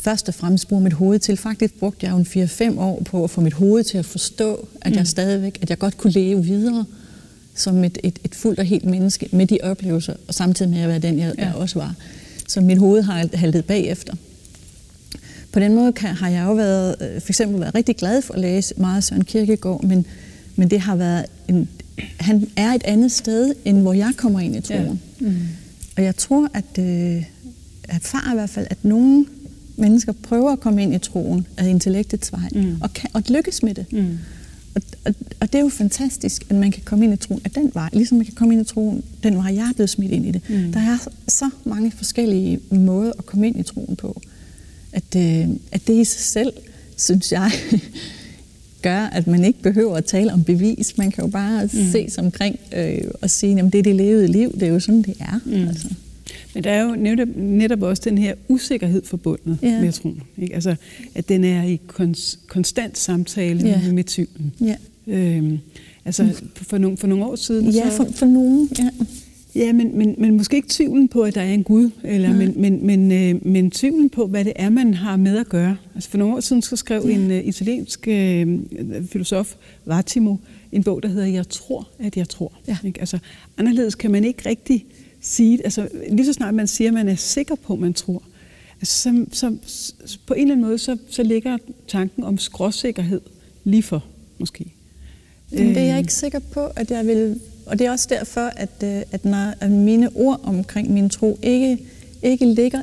først 0.00 0.28
og 0.28 0.34
fremmest 0.34 0.68
bruger 0.68 0.82
mit 0.82 0.92
hoved 0.92 1.18
til. 1.18 1.36
Faktisk 1.36 1.74
brugte 1.74 2.06
jeg 2.06 2.12
jo 2.12 2.16
en 2.16 2.46
4-5 2.76 2.80
år 2.80 3.02
på 3.04 3.24
at 3.24 3.30
få 3.30 3.40
mit 3.40 3.52
hoved 3.52 3.84
til 3.84 3.98
at 3.98 4.04
forstå, 4.04 4.68
at 4.80 4.92
mm. 4.92 4.98
jeg 4.98 5.06
stadigvæk, 5.06 5.58
at 5.62 5.70
jeg 5.70 5.78
godt 5.78 5.98
kunne 5.98 6.12
leve 6.12 6.44
videre 6.44 6.84
som 7.60 7.84
et, 7.84 7.98
et, 8.04 8.18
et 8.24 8.34
fuldt 8.34 8.58
og 8.58 8.64
helt 8.64 8.84
menneske 8.84 9.28
med 9.32 9.46
de 9.46 9.58
oplevelser, 9.62 10.14
og 10.28 10.34
samtidig 10.34 10.70
med 10.70 10.80
at 10.80 10.88
være 10.88 10.98
den, 10.98 11.18
jeg, 11.18 11.34
ja. 11.38 11.44
jeg 11.44 11.54
også 11.54 11.78
var. 11.78 11.94
Så 12.48 12.60
mit 12.60 12.78
hoved 12.78 13.02
har 13.02 13.36
haltet 13.36 13.64
bagefter. 13.64 14.14
På 15.52 15.60
den 15.60 15.74
måde 15.74 15.92
kan, 15.92 16.08
har 16.08 16.28
jeg 16.28 16.44
jo 16.44 16.52
været, 16.52 16.96
øh, 17.00 17.20
for 17.20 17.30
eksempel 17.30 17.60
været 17.60 17.74
rigtig 17.74 17.96
glad 17.96 18.22
for 18.22 18.34
at 18.34 18.40
læse 18.40 18.74
meget 18.76 19.04
Søren 19.04 19.24
Kierkegaard, 19.24 19.82
men, 19.82 20.06
men 20.56 20.70
det 20.70 20.80
har 20.80 20.96
været 20.96 21.26
en, 21.48 21.68
han 22.20 22.48
er 22.56 22.72
et 22.72 22.82
andet 22.84 23.12
sted, 23.12 23.54
end 23.64 23.82
hvor 23.82 23.92
jeg 23.92 24.12
kommer 24.16 24.40
ind 24.40 24.56
i 24.56 24.60
troen. 24.60 25.00
Ja. 25.20 25.26
Mm. 25.26 25.36
Og 25.96 26.02
jeg 26.02 26.16
tror, 26.16 26.48
at 26.54 26.78
øh, 26.78 27.24
erfarer 27.88 28.32
i 28.32 28.34
hvert 28.34 28.50
fald, 28.50 28.66
at 28.70 28.84
nogle 28.84 29.26
mennesker 29.76 30.12
prøver 30.12 30.52
at 30.52 30.60
komme 30.60 30.82
ind 30.82 30.94
i 30.94 30.98
troen 30.98 31.46
af 31.56 31.68
intellektets 31.68 32.32
vej, 32.32 32.48
mm. 32.54 32.76
og, 32.80 32.92
kan, 32.92 33.10
og 33.12 33.22
lykkes 33.28 33.62
med 33.62 33.74
det. 33.74 33.92
Mm. 33.92 34.18
Og, 34.74 34.82
og, 35.04 35.14
og 35.40 35.52
det 35.52 35.54
er 35.54 35.62
jo 35.62 35.68
fantastisk, 35.68 36.46
at 36.48 36.56
man 36.56 36.70
kan 36.70 36.82
komme 36.84 37.04
ind 37.04 37.14
i 37.14 37.16
troen 37.16 37.40
af 37.44 37.50
den 37.50 37.70
vej, 37.74 37.88
ligesom 37.92 38.18
man 38.18 38.24
kan 38.24 38.34
komme 38.34 38.54
ind 38.54 38.62
i 38.62 38.64
troen 38.64 39.04
den 39.22 39.36
vej, 39.36 39.54
jeg 39.54 39.68
er 39.68 39.72
blevet 39.74 39.90
smidt 39.90 40.12
ind 40.12 40.26
i 40.26 40.30
det. 40.30 40.50
Mm. 40.50 40.72
Der 40.72 40.80
er 40.80 40.98
så 41.28 41.50
mange 41.64 41.90
forskellige 41.90 42.60
måder 42.70 43.12
at 43.18 43.26
komme 43.26 43.46
ind 43.46 43.60
i 43.60 43.62
troen 43.62 43.96
på, 43.96 44.22
at, 44.92 45.16
øh, 45.16 45.48
at 45.72 45.86
det 45.86 45.94
i 45.94 46.04
sig 46.04 46.20
selv, 46.20 46.52
synes 46.96 47.32
jeg, 47.32 47.50
gør, 48.82 49.00
at 49.00 49.26
man 49.26 49.44
ikke 49.44 49.62
behøver 49.62 49.96
at 49.96 50.04
tale 50.04 50.32
om 50.32 50.44
bevis. 50.44 50.98
Man 50.98 51.10
kan 51.10 51.24
jo 51.24 51.30
bare 51.30 51.64
mm. 51.64 51.70
se 51.92 52.10
sig 52.10 52.24
omkring 52.24 52.58
øh, 52.76 52.98
og 53.22 53.30
sige, 53.30 53.58
at 53.58 53.72
det 53.72 53.78
er 53.78 53.82
det 53.82 53.96
levede 53.96 54.26
liv, 54.26 54.52
det 54.52 54.62
er 54.62 54.72
jo 54.72 54.80
sådan, 54.80 55.02
det 55.02 55.14
er. 55.20 55.40
Mm. 55.44 55.68
Altså. 55.68 55.88
Men 56.54 56.64
der 56.64 56.70
er 56.70 56.82
jo 56.82 56.96
netop, 56.96 57.28
netop 57.36 57.82
også 57.82 58.02
den 58.04 58.18
her 58.18 58.34
usikkerhed 58.48 59.02
forbundet 59.04 59.58
ja. 59.62 59.80
med 59.80 59.92
troen. 59.92 60.22
Ikke? 60.38 60.54
Altså, 60.54 60.74
at 61.14 61.28
den 61.28 61.44
er 61.44 61.62
i 61.62 61.80
kons, 61.86 62.38
konstant 62.48 62.98
samtale 62.98 63.68
ja. 63.68 63.92
med 63.92 64.04
tvivlen. 64.04 64.52
Ja. 64.60 64.76
Øhm, 65.06 65.58
altså, 66.04 66.42
for, 66.54 66.78
nogle, 66.78 66.96
for 66.96 67.06
nogle 67.06 67.24
år 67.24 67.36
siden... 67.36 67.70
Ja, 67.70 67.88
for, 67.88 68.06
for 68.14 68.26
nogen, 68.26 68.68
ja. 68.78 68.90
Ja, 69.54 69.72
men, 69.72 69.98
men, 69.98 70.14
men 70.18 70.36
måske 70.36 70.56
ikke 70.56 70.68
tvivlen 70.68 71.08
på, 71.08 71.22
at 71.22 71.34
der 71.34 71.40
er 71.40 71.52
en 71.52 71.62
Gud, 71.62 71.90
eller, 72.04 72.32
men, 72.32 72.54
men, 72.56 72.86
men, 72.86 73.12
øh, 73.12 73.46
men 73.46 73.70
tvivlen 73.70 74.10
på, 74.10 74.26
hvad 74.26 74.44
det 74.44 74.52
er, 74.56 74.70
man 74.70 74.94
har 74.94 75.16
med 75.16 75.38
at 75.38 75.48
gøre. 75.48 75.76
Altså 75.94 76.10
for 76.10 76.18
nogle 76.18 76.34
år 76.34 76.40
siden 76.40 76.62
så 76.62 76.76
skrev 76.76 77.02
ja. 77.06 77.14
en 77.14 77.30
uh, 77.30 77.48
italiensk 77.48 78.08
uh, 78.08 79.04
filosof, 79.06 79.54
Vattimo, 79.86 80.36
en 80.72 80.82
bog, 80.82 81.02
der 81.02 81.08
hedder 81.08 81.26
Jeg 81.26 81.48
tror, 81.48 81.88
at 81.98 82.16
jeg 82.16 82.28
tror. 82.28 82.52
Ja. 82.68 82.76
Ikke? 82.84 83.00
Altså, 83.00 83.18
anderledes 83.58 83.94
kan 83.94 84.10
man 84.10 84.24
ikke 84.24 84.48
rigtig 84.48 84.84
sige. 85.20 85.64
Altså, 85.64 85.88
lige 86.10 86.26
så 86.26 86.32
snart 86.32 86.54
man 86.54 86.66
siger, 86.66 86.88
at 86.88 86.94
man 86.94 87.08
er 87.08 87.14
sikker 87.14 87.54
på, 87.54 87.72
at 87.72 87.78
man 87.78 87.94
tror, 87.94 88.22
altså, 88.80 89.02
så, 89.02 89.26
så, 89.32 89.56
så 90.06 90.18
på 90.26 90.34
en 90.34 90.40
eller 90.40 90.54
anden 90.54 90.66
måde, 90.66 90.78
så, 90.78 90.96
så 91.10 91.22
ligger 91.22 91.58
tanken 91.88 92.24
om 92.24 92.38
skråsikkerhed 92.38 93.20
lige 93.64 93.82
for, 93.82 94.04
måske. 94.38 94.72
Men 95.50 95.68
det 95.68 95.76
er 95.76 95.82
jeg 95.82 95.98
ikke 95.98 96.14
sikker 96.14 96.38
på, 96.38 96.66
at 96.76 96.90
jeg 96.90 97.06
vil 97.06 97.40
og 97.70 97.78
det 97.78 97.86
er 97.86 97.90
også 97.90 98.06
derfor, 98.10 98.52
at, 98.56 98.70
øh, 98.84 99.02
at 99.12 99.24
når 99.24 99.54
at 99.60 99.70
mine 99.70 100.10
ord 100.14 100.40
omkring 100.44 100.90
min 100.92 101.10
tro 101.10 101.38
ikke, 101.42 101.78
ikke 102.22 102.46
ligger 102.46 102.82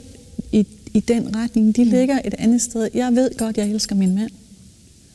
i, 0.52 0.68
i 0.94 1.00
den 1.00 1.36
retning, 1.36 1.76
de 1.76 1.84
mm. 1.84 1.90
ligger 1.90 2.20
et 2.26 2.34
andet 2.38 2.62
sted. 2.62 2.90
Jeg 2.94 3.16
ved 3.16 3.38
godt, 3.38 3.58
jeg 3.58 3.70
elsker 3.70 3.96
min 3.96 4.16
mand. 4.16 4.30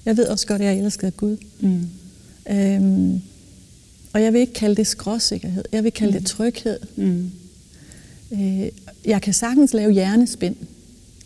Jeg 0.05 0.17
ved 0.17 0.27
også 0.27 0.47
godt, 0.47 0.63
at 0.63 0.67
jeg 0.69 0.85
elsker 0.85 1.11
Gud. 1.11 1.37
Mm. 1.61 1.89
Øhm, 2.51 3.21
og 4.13 4.23
jeg 4.23 4.33
vil 4.33 4.41
ikke 4.41 4.53
kalde 4.53 4.77
det 4.77 4.87
skråsikkerhed. 4.87 5.65
Jeg 5.73 5.85
vil 5.85 5.93
kalde 5.93 6.13
mm. 6.13 6.19
det 6.19 6.27
tryghed. 6.27 6.79
Mm. 6.97 7.31
Øh, 8.33 8.69
jeg 9.05 9.23
kan 9.23 9.33
sagtens 9.35 9.75
lave 9.75 9.93
hjernespind 9.93 10.57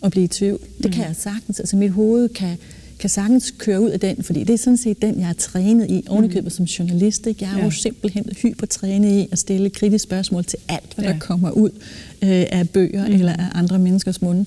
og 0.01 0.11
blive 0.11 0.25
i 0.25 0.29
tvivl. 0.29 0.61
Det 0.77 0.85
mm. 0.85 0.93
kan 0.93 1.05
jeg 1.05 1.17
sagtens. 1.17 1.61
Altså 1.61 1.77
mit 1.77 1.91
hoved 1.91 2.29
kan 2.29 2.59
kan 2.99 3.11
sagtens 3.11 3.55
køre 3.59 3.81
ud 3.81 3.91
af 3.91 4.01
den, 4.01 4.23
fordi 4.23 4.45
det 4.45 4.55
er 4.55 4.59
sådan 4.59 4.77
set 4.77 5.03
den, 5.03 5.21
jeg 5.21 5.29
er 5.29 5.33
trænet 5.33 5.91
i, 5.91 6.05
ovenikøbet 6.09 6.45
mm. 6.45 6.51
som 6.51 6.65
journalist. 6.65 7.27
Ikke? 7.27 7.45
Jeg 7.45 7.53
er 7.53 7.59
ja. 7.59 7.65
jo 7.65 7.71
simpelthen 7.71 8.25
hypertrænet 8.43 9.11
i 9.11 9.29
at 9.33 9.39
stille 9.39 9.71
kritiske 9.71 10.03
spørgsmål 10.03 10.45
til 10.45 10.59
alt, 10.69 10.95
hvad 10.95 11.05
ja. 11.05 11.13
der 11.13 11.19
kommer 11.19 11.51
ud 11.51 11.71
øh, 12.23 12.47
af 12.53 12.69
bøger 12.69 13.07
mm. 13.07 13.15
eller 13.15 13.33
af 13.33 13.47
andre 13.55 13.79
menneskers 13.79 14.23
munde. 14.23 14.47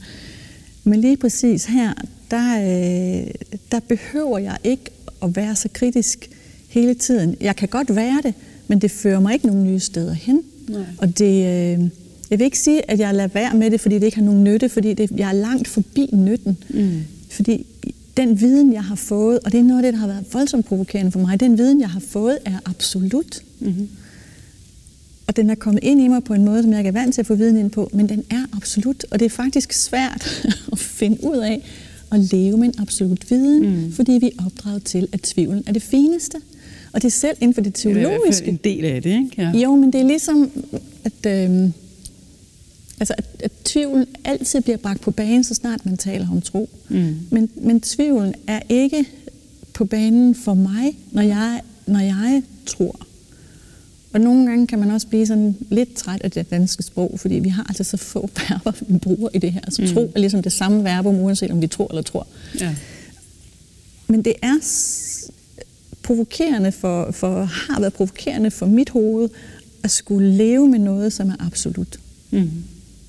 Men 0.83 1.01
lige 1.01 1.17
præcis 1.17 1.65
her, 1.65 1.93
der, 2.31 2.57
øh, 2.61 3.27
der 3.71 3.79
behøver 3.79 4.37
jeg 4.37 4.57
ikke 4.63 4.83
at 5.23 5.35
være 5.35 5.55
så 5.55 5.69
kritisk 5.73 6.29
hele 6.69 6.93
tiden. 6.93 7.35
Jeg 7.41 7.55
kan 7.55 7.67
godt 7.67 7.95
være 7.95 8.21
det, 8.23 8.33
men 8.67 8.79
det 8.79 8.91
fører 8.91 9.19
mig 9.19 9.33
ikke 9.33 9.47
nogen 9.47 9.63
nye 9.63 9.79
steder 9.79 10.13
hen. 10.13 10.43
Nej. 10.69 10.81
Og 10.97 11.19
det, 11.19 11.25
øh, 11.25 11.89
jeg 12.29 12.39
vil 12.39 12.45
ikke 12.45 12.59
sige, 12.59 12.91
at 12.91 12.99
jeg 12.99 13.13
lader 13.13 13.27
være 13.27 13.53
med 13.53 13.71
det, 13.71 13.81
fordi 13.81 13.95
det 13.95 14.03
ikke 14.03 14.17
har 14.17 14.25
nogen 14.25 14.43
nytte, 14.43 14.69
fordi 14.69 14.93
det, 14.93 15.11
jeg 15.17 15.29
er 15.29 15.33
langt 15.33 15.67
forbi 15.67 16.09
nytten. 16.13 16.57
Mm. 16.69 17.01
Fordi 17.29 17.65
den 18.17 18.41
viden, 18.41 18.73
jeg 18.73 18.83
har 18.83 18.95
fået, 18.95 19.39
og 19.39 19.51
det 19.51 19.59
er 19.59 19.63
noget 19.63 19.79
af 19.79 19.83
det, 19.83 19.93
der 19.93 19.99
har 19.99 20.07
været 20.07 20.25
voldsomt 20.33 20.65
provokerende 20.65 21.11
for 21.11 21.19
mig, 21.19 21.39
den 21.39 21.57
viden, 21.57 21.81
jeg 21.81 21.89
har 21.89 21.99
fået, 21.99 22.37
er 22.45 22.59
absolut. 22.65 23.41
Mm-hmm. 23.59 23.89
Og 25.27 25.35
den 25.35 25.49
er 25.49 25.55
kommet 25.55 25.83
ind 25.83 26.01
i 26.01 26.07
mig 26.07 26.23
på 26.23 26.33
en 26.33 26.45
måde, 26.45 26.63
som 26.63 26.71
jeg 26.71 26.79
ikke 26.79 26.87
er 26.87 26.91
vant 26.91 27.13
til 27.13 27.21
at 27.21 27.27
få 27.27 27.35
viden 27.35 27.57
ind 27.57 27.71
på, 27.71 27.89
men 27.93 28.09
den 28.09 28.23
er 28.29 28.45
absolut. 28.53 29.05
Og 29.11 29.19
det 29.19 29.25
er 29.25 29.29
faktisk 29.29 29.73
svært 29.73 30.47
at 30.71 30.79
finde 30.79 31.23
ud 31.23 31.37
af 31.37 31.63
at 32.11 32.19
leve 32.19 32.57
med 32.57 32.67
en 32.67 32.73
absolut 32.77 33.31
viden, 33.31 33.83
mm. 33.83 33.91
fordi 33.91 34.11
vi 34.11 34.31
er 34.39 34.45
opdraget 34.45 34.83
til, 34.83 35.07
at 35.11 35.21
tvivlen 35.21 35.63
er 35.67 35.71
det 35.71 35.81
fineste. 35.81 36.37
Og 36.93 37.01
det 37.01 37.07
er 37.07 37.11
selv 37.11 37.37
inden 37.41 37.53
for 37.53 37.61
det 37.61 37.73
teologiske. 37.73 38.45
Det 38.45 38.47
er 38.47 38.51
en 38.51 38.59
del 38.63 38.85
af 38.85 39.01
det, 39.01 39.09
ikke? 39.09 39.31
Ja. 39.37 39.51
Jo, 39.51 39.75
men 39.75 39.93
det 39.93 40.01
er 40.01 40.05
ligesom, 40.05 40.51
at... 41.03 41.49
Øh, 41.49 41.69
Altså, 42.99 43.13
at, 43.17 43.25
at 43.43 43.51
tvivlen 43.63 44.05
altid 44.23 44.61
bliver 44.61 44.77
bragt 44.77 45.01
på 45.01 45.11
banen, 45.11 45.43
så 45.43 45.53
snart 45.53 45.85
man 45.85 45.97
taler 45.97 46.27
om 46.31 46.41
tro. 46.41 46.69
Mm. 46.89 47.15
Men, 47.29 47.49
men 47.55 47.81
tvivlen 47.81 48.33
er 48.47 48.59
ikke 48.69 49.05
på 49.73 49.85
banen 49.85 50.35
for 50.35 50.53
mig, 50.53 50.97
når 51.11 51.21
jeg, 51.21 51.61
når 51.87 51.99
jeg 51.99 52.43
tror. 52.65 52.99
Og 54.13 54.21
nogle 54.21 54.45
gange 54.45 54.67
kan 54.67 54.79
man 54.79 54.91
også 54.91 55.07
blive 55.07 55.25
sådan 55.25 55.55
lidt 55.69 55.95
træt 55.95 56.21
af 56.21 56.31
det 56.31 56.51
danske 56.51 56.83
sprog, 56.83 57.19
fordi 57.19 57.35
vi 57.35 57.49
har 57.49 57.65
altså 57.69 57.83
så 57.83 57.97
få 57.97 58.29
verber, 58.49 58.71
vi 58.87 58.97
bruger 58.97 59.29
i 59.33 59.37
det 59.37 59.51
her. 59.51 59.61
Så 59.69 59.81
mm. 59.81 59.87
tro 59.87 60.11
er 60.15 60.19
ligesom 60.19 60.41
det 60.41 60.51
samme 60.51 60.83
verbum, 60.83 61.15
uanset 61.19 61.51
om 61.51 61.61
vi 61.61 61.67
tror 61.67 61.87
eller 61.89 62.01
tror. 62.01 62.27
Ja. 62.59 62.75
Men 64.07 64.25
det 64.25 64.33
er 64.41 64.57
provokerende 66.09 66.71
for, 66.71 67.11
for, 67.11 67.43
har 67.43 67.79
været 67.79 67.93
provokerende 67.93 68.51
for 68.51 68.65
mit 68.65 68.89
hoved 68.89 69.29
at 69.83 69.91
skulle 69.91 70.31
leve 70.31 70.67
med 70.67 70.79
noget, 70.79 71.13
som 71.13 71.29
er 71.29 71.35
absolut. 71.45 71.99
Mm. 72.31 72.49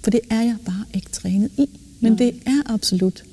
For 0.03 0.11
det 0.11 0.21
er 0.31 0.41
jeg 0.41 0.57
bare 0.65 0.85
ikke 0.95 1.11
trænet 1.11 1.51
i. 1.59 1.69
Men 2.01 2.13
Nej. 2.13 2.19
det 2.19 2.35
er 2.47 2.73
absolut. 2.73 3.25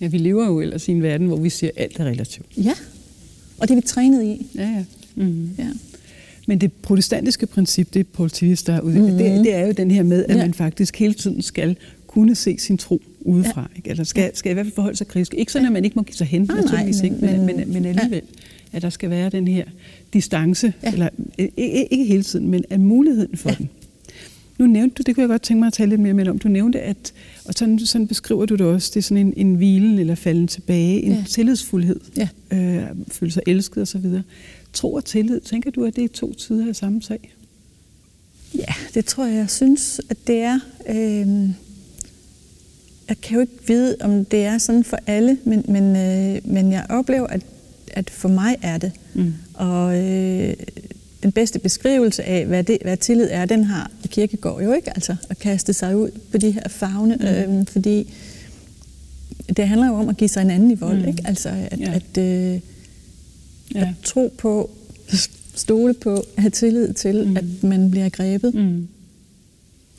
Ja, 0.00 0.06
vi 0.06 0.18
lever 0.18 0.46
jo 0.46 0.60
ellers 0.60 0.88
i 0.88 0.90
en 0.90 1.02
verden, 1.02 1.26
hvor 1.26 1.36
vi 1.36 1.50
siger, 1.50 1.70
at 1.76 1.82
alt 1.82 2.00
er 2.00 2.04
relativt. 2.04 2.46
Ja, 2.56 2.74
og 3.58 3.68
det 3.68 3.70
er 3.70 3.80
vi 3.80 3.86
trænet 3.86 4.22
i. 4.24 4.46
Ja, 4.54 4.68
ja. 4.68 4.84
Mm-hmm. 5.14 5.50
ja. 5.58 5.68
Men 6.46 6.60
det 6.60 6.72
protestantiske 6.72 7.46
princip, 7.46 7.94
det 7.94 8.00
er 8.00 8.04
Paul 8.04 8.30
der 8.30 8.72
er 8.72 8.80
ude, 8.80 8.98
mm-hmm. 8.98 9.18
det, 9.18 9.44
det 9.44 9.54
er 9.54 9.66
jo 9.66 9.72
den 9.72 9.90
her 9.90 10.02
med, 10.02 10.24
at 10.24 10.36
ja. 10.36 10.42
man 10.42 10.54
faktisk 10.54 10.96
hele 10.96 11.14
tiden 11.14 11.42
skal 11.42 11.76
kunne 12.06 12.34
se 12.34 12.56
sin 12.58 12.78
tro 12.78 13.02
udefra. 13.20 13.60
Ja. 13.60 13.76
Ikke? 13.76 13.90
Eller 13.90 14.04
skal, 14.04 14.36
skal 14.36 14.50
i 14.50 14.54
hvert 14.54 14.66
fald 14.66 14.74
forholde 14.74 14.96
sig 14.96 15.08
kritisk. 15.08 15.34
Ikke 15.34 15.52
sådan, 15.52 15.66
at 15.66 15.72
man 15.72 15.84
ikke 15.84 15.94
må 15.94 16.02
give 16.02 16.16
sig 16.16 16.26
hen, 16.26 16.50
ah, 16.50 16.56
naturligvis 16.56 17.02
nej, 17.02 17.10
men, 17.10 17.22
ikke, 17.22 17.36
men, 17.36 17.56
men, 17.56 17.72
men 17.72 17.84
alligevel. 17.84 18.22
Ja. 18.34 18.53
At 18.74 18.82
der 18.82 18.90
skal 18.90 19.10
være 19.10 19.30
den 19.30 19.48
her 19.48 19.64
distance, 20.12 20.72
ja. 20.82 20.92
eller 20.92 21.08
ikke, 21.38 21.92
ikke 21.92 22.04
hele 22.04 22.22
tiden, 22.22 22.48
men 22.48 22.64
af 22.70 22.80
muligheden 22.80 23.36
for 23.36 23.50
ja. 23.50 23.54
den. 23.58 23.70
Nu 24.58 24.66
nævnte 24.66 24.94
du, 24.94 25.02
det 25.06 25.14
kunne 25.14 25.22
jeg 25.22 25.28
godt 25.28 25.42
tænke 25.42 25.58
mig 25.58 25.66
at 25.66 25.72
tale 25.72 25.90
lidt 25.90 26.00
mere 26.00 26.14
med 26.14 26.28
om, 26.28 26.38
du 26.38 26.48
nævnte, 26.48 26.80
at, 26.80 27.12
og 27.44 27.54
sådan, 27.54 27.78
sådan 27.78 28.08
beskriver 28.08 28.46
du 28.46 28.54
det 28.54 28.66
også, 28.66 28.90
det 28.94 29.00
er 29.00 29.02
sådan 29.02 29.26
en, 29.26 29.34
en 29.36 29.54
hvilen 29.54 29.98
eller 29.98 30.14
falden 30.14 30.48
tilbage, 30.48 31.02
en 31.02 31.12
ja. 31.12 31.24
tillidsfuldhed, 31.28 32.00
ja. 32.16 32.28
øh, 32.50 32.82
føle 33.08 33.32
sig 33.32 33.42
elsket 33.46 33.82
osv. 33.82 34.06
Tro 34.72 34.94
og 34.94 35.04
tillid, 35.04 35.40
tænker 35.40 35.70
du, 35.70 35.84
at 35.84 35.96
det 35.96 36.04
er 36.04 36.08
to 36.08 36.38
sider 36.38 36.68
af 36.68 36.76
samme 36.76 37.02
sag? 37.02 37.34
Ja, 38.54 38.74
det 38.94 39.04
tror 39.04 39.24
jeg, 39.24 39.36
jeg 39.36 39.50
synes, 39.50 40.00
at 40.08 40.16
det 40.26 40.36
er. 40.36 40.58
Øh, 40.88 41.50
jeg 43.08 43.20
kan 43.22 43.34
jo 43.34 43.40
ikke 43.40 43.52
vide, 43.66 43.96
om 44.00 44.24
det 44.24 44.44
er 44.44 44.58
sådan 44.58 44.84
for 44.84 44.98
alle, 45.06 45.38
men, 45.44 45.64
men, 45.68 45.96
øh, 45.96 46.40
men 46.44 46.72
jeg 46.72 46.86
oplever, 46.88 47.26
at, 47.26 47.42
at 47.96 48.10
for 48.10 48.28
mig 48.28 48.56
er 48.62 48.78
det. 48.78 48.92
Mm. 49.14 49.34
Og 49.54 49.96
øh, 49.96 50.54
den 51.22 51.32
bedste 51.32 51.58
beskrivelse 51.58 52.24
af, 52.24 52.46
hvad, 52.46 52.64
det, 52.64 52.78
hvad 52.82 52.96
tillid 52.96 53.28
er, 53.30 53.44
den 53.44 53.64
har 53.64 53.90
Kirkegaard 54.08 54.62
jo 54.62 54.72
ikke, 54.72 54.90
altså 54.90 55.16
at 55.30 55.38
kaste 55.38 55.72
sig 55.72 55.96
ud 55.96 56.10
på 56.30 56.38
de 56.38 56.50
her 56.50 56.68
fagne, 56.68 57.16
mm. 57.16 57.26
øhm, 57.26 57.66
fordi 57.66 58.12
det 59.56 59.68
handler 59.68 59.86
jo 59.86 59.94
om 59.94 60.08
at 60.08 60.16
give 60.16 60.28
sig 60.28 60.42
en 60.42 60.50
anden 60.50 60.70
i 60.70 60.74
vold, 60.74 60.98
mm. 60.98 61.08
ikke? 61.08 61.22
Altså 61.24 61.48
at, 61.48 61.80
ja. 61.80 61.92
at, 61.92 62.18
øh, 62.18 62.60
ja. 63.74 63.80
at 63.80 63.88
tro 64.02 64.34
på, 64.38 64.70
stole 65.54 65.94
på, 65.94 66.24
have 66.38 66.50
tillid 66.50 66.92
til, 66.92 67.26
mm. 67.28 67.36
at 67.36 67.44
man 67.62 67.90
bliver 67.90 68.08
grebet. 68.08 68.54
Mm. 68.54 68.88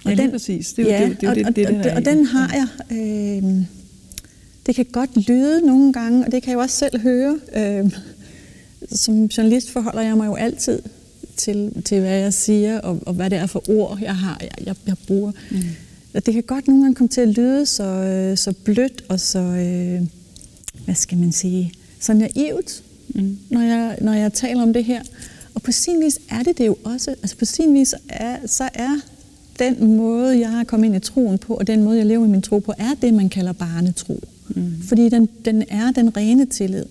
Og 0.05 0.11
ja, 0.11 0.23
den, 0.23 0.31
præcis. 0.31 0.73
Det 0.73 0.91
er 0.91 0.99
ja, 0.99 1.09
det, 1.09 1.21
det, 1.21 1.35
det, 1.35 1.45
det, 1.45 1.55
det, 1.55 1.67
det, 1.67 1.83
det, 1.83 1.91
og, 1.91 1.97
og 1.97 2.05
den 2.05 2.25
har 2.25 2.53
jeg. 2.53 2.97
Øh, 2.97 3.65
det 4.65 4.75
kan 4.75 4.85
godt 4.85 5.27
lyde 5.27 5.67
nogle 5.67 5.93
gange, 5.93 6.25
og 6.25 6.31
det 6.31 6.43
kan 6.43 6.49
jeg 6.49 6.55
jo 6.55 6.61
også 6.61 6.75
selv 6.75 6.99
høre. 6.99 7.39
Øh, 7.55 7.91
som 8.91 9.25
journalist 9.25 9.71
forholder 9.71 10.01
jeg 10.01 10.17
mig 10.17 10.27
jo 10.27 10.35
altid 10.35 10.81
til, 11.37 11.81
til 11.85 11.99
hvad 11.99 12.17
jeg 12.17 12.33
siger, 12.33 12.79
og, 12.79 12.99
og 13.05 13.13
hvad 13.13 13.29
det 13.29 13.37
er 13.37 13.45
for 13.45 13.69
ord, 13.69 13.97
jeg 14.01 14.15
har, 14.15 14.37
jeg, 14.41 14.65
jeg, 14.65 14.75
jeg 14.87 14.95
bruger. 15.07 15.31
Mm. 15.51 15.57
Det 16.25 16.33
kan 16.33 16.43
godt 16.43 16.67
nogle 16.67 16.83
gange 16.83 16.95
komme 16.95 17.09
til 17.09 17.21
at 17.21 17.27
lyde 17.27 17.65
så, 17.65 17.83
øh, 17.83 18.37
så 18.37 18.53
blødt 18.63 19.03
og 19.09 19.19
så, 19.19 19.39
øh, 19.39 20.01
hvad 20.85 20.95
skal 20.95 21.17
man 21.17 21.31
sige, 21.31 21.73
så 21.99 22.13
naivt, 22.13 22.83
mm. 23.07 23.37
når, 23.49 23.61
jeg, 23.61 23.97
når 24.01 24.13
jeg 24.13 24.33
taler 24.33 24.63
om 24.63 24.73
det 24.73 24.83
her. 24.83 25.01
Og 25.53 25.61
på 25.61 25.71
sin 25.71 26.01
vis 26.01 26.19
er 26.29 26.43
det 26.43 26.57
det 26.57 26.65
jo 26.65 26.77
også. 26.83 27.11
Altså 27.11 27.37
på 27.37 27.45
sin 27.45 27.73
vis 27.73 27.95
er, 28.09 28.37
så 28.45 28.69
er 28.73 28.99
den 29.59 29.95
måde, 29.97 30.39
jeg 30.39 30.51
har 30.51 30.63
kommet 30.63 30.87
ind 30.87 30.95
i 30.95 30.99
troen 30.99 31.37
på, 31.37 31.53
og 31.53 31.67
den 31.67 31.83
måde, 31.83 31.97
jeg 31.97 32.05
lever 32.05 32.21
med 32.21 32.29
min 32.29 32.41
tro 32.41 32.59
på, 32.59 32.73
er 32.77 32.93
det, 33.01 33.13
man 33.13 33.29
kalder 33.29 33.53
barnetro. 33.53 34.13
Mm. 34.13 34.34
Fordi 34.87 35.09
den, 35.09 35.29
den 35.45 35.63
er 35.69 35.91
den 35.91 36.17
rene 36.17 36.45
tillid 36.45 36.85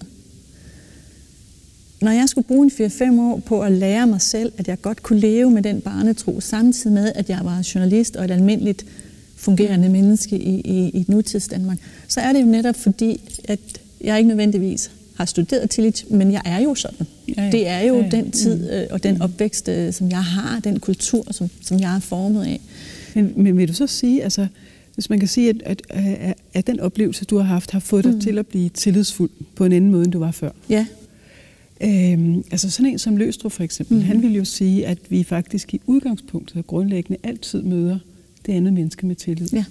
når 2.05 2.11
jeg 2.11 2.29
skulle 2.29 2.47
bruge 2.47 2.65
en 2.65 2.91
4-5 3.17 3.21
år 3.21 3.43
på 3.47 3.63
at 3.63 3.73
lære 3.73 4.07
mig 4.07 4.21
selv, 4.21 4.53
at 4.59 4.69
jeg 4.69 4.83
godt 4.83 5.03
kunne 5.03 5.19
leve 5.21 5.51
med 5.51 5.63
den 5.63 5.81
barnetro, 5.81 6.41
samtidig 6.41 6.95
med, 6.95 7.13
at 7.15 7.31
jeg 7.31 7.41
var 7.43 7.71
journalist 7.75 8.17
og 8.17 8.25
et 8.25 8.31
almindeligt 8.31 8.87
fungerende 9.37 9.89
menneske 9.89 10.39
i, 10.39 10.61
i, 10.61 10.89
i 10.89 11.05
nutids 11.09 11.49
Danmark, 11.49 11.79
så 12.09 12.21
er 12.21 12.33
det 12.33 12.41
jo 12.41 12.47
netop 12.47 12.77
fordi, 12.77 13.21
at 13.45 13.61
jeg 14.01 14.19
ikke 14.19 14.29
nødvendigvis 14.29 14.91
har 15.17 15.25
studeret 15.25 15.71
tillid, 15.71 15.93
men 16.11 16.33
jeg 16.33 16.43
er 16.45 16.59
jo 16.59 16.75
sådan. 16.75 17.07
Ja, 17.29 17.45
ja. 17.45 17.51
Det 17.51 17.69
er 17.69 17.81
jo 17.81 17.97
ja, 17.97 18.03
ja. 18.03 18.09
den 18.09 18.31
tid 18.31 18.59
mm. 18.59 18.75
øh, 18.77 18.87
og 18.91 19.03
den 19.03 19.23
opvækst, 19.23 19.69
øh, 19.69 19.93
som 19.93 20.11
jeg 20.11 20.25
har, 20.25 20.61
den 20.61 20.81
kultur, 20.81 21.25
som, 21.31 21.51
som 21.61 21.81
jeg 21.81 21.97
er 21.97 22.01
formet 22.01 22.45
af. 22.45 22.61
Men, 23.15 23.33
men 23.37 23.59
vil 23.59 23.69
du 23.69 23.75
så 23.75 23.87
sige, 23.87 24.23
altså, 24.25 24.47
hvis 24.95 25.11
man 25.11 25.19
kan 25.19 25.29
sige, 25.29 25.49
at, 25.49 25.63
at, 25.65 25.83
at, 25.89 26.35
at 26.55 26.67
den 26.67 26.81
oplevelse, 26.81 27.25
du 27.25 27.37
har 27.37 27.45
haft, 27.45 27.71
har 27.71 27.81
fået 27.81 28.05
dig 28.05 28.15
mm. 28.15 28.21
til 28.21 28.39
at 28.39 28.47
blive 28.47 28.69
tillidsfuld 28.69 29.31
på 29.55 29.65
en 29.65 29.73
anden 29.73 29.91
måde, 29.91 30.05
end 30.05 30.13
du 30.13 30.19
var 30.19 30.31
før? 30.31 30.51
Ja. 30.71 30.87
Øhm, 31.81 32.45
altså 32.51 32.71
sådan 32.71 32.93
en 32.93 32.99
som 32.99 33.17
Løstrup 33.17 33.53
for 33.53 33.63
eksempel, 33.63 33.97
mm. 33.97 34.03
han 34.03 34.23
vil 34.23 34.35
jo 34.35 34.45
sige, 34.45 34.87
at 34.87 34.99
vi 35.09 35.25
faktisk 35.25 35.75
i 35.75 35.81
udgangspunktet 35.87 36.57
og 36.57 36.67
grundlæggende 36.67 37.19
altid 37.23 37.63
møder 37.63 37.99
det 38.47 38.53
andet 38.53 38.73
menneske 38.73 39.07
med 39.07 39.15
tillid. 39.17 39.49
Ja. 39.53 39.65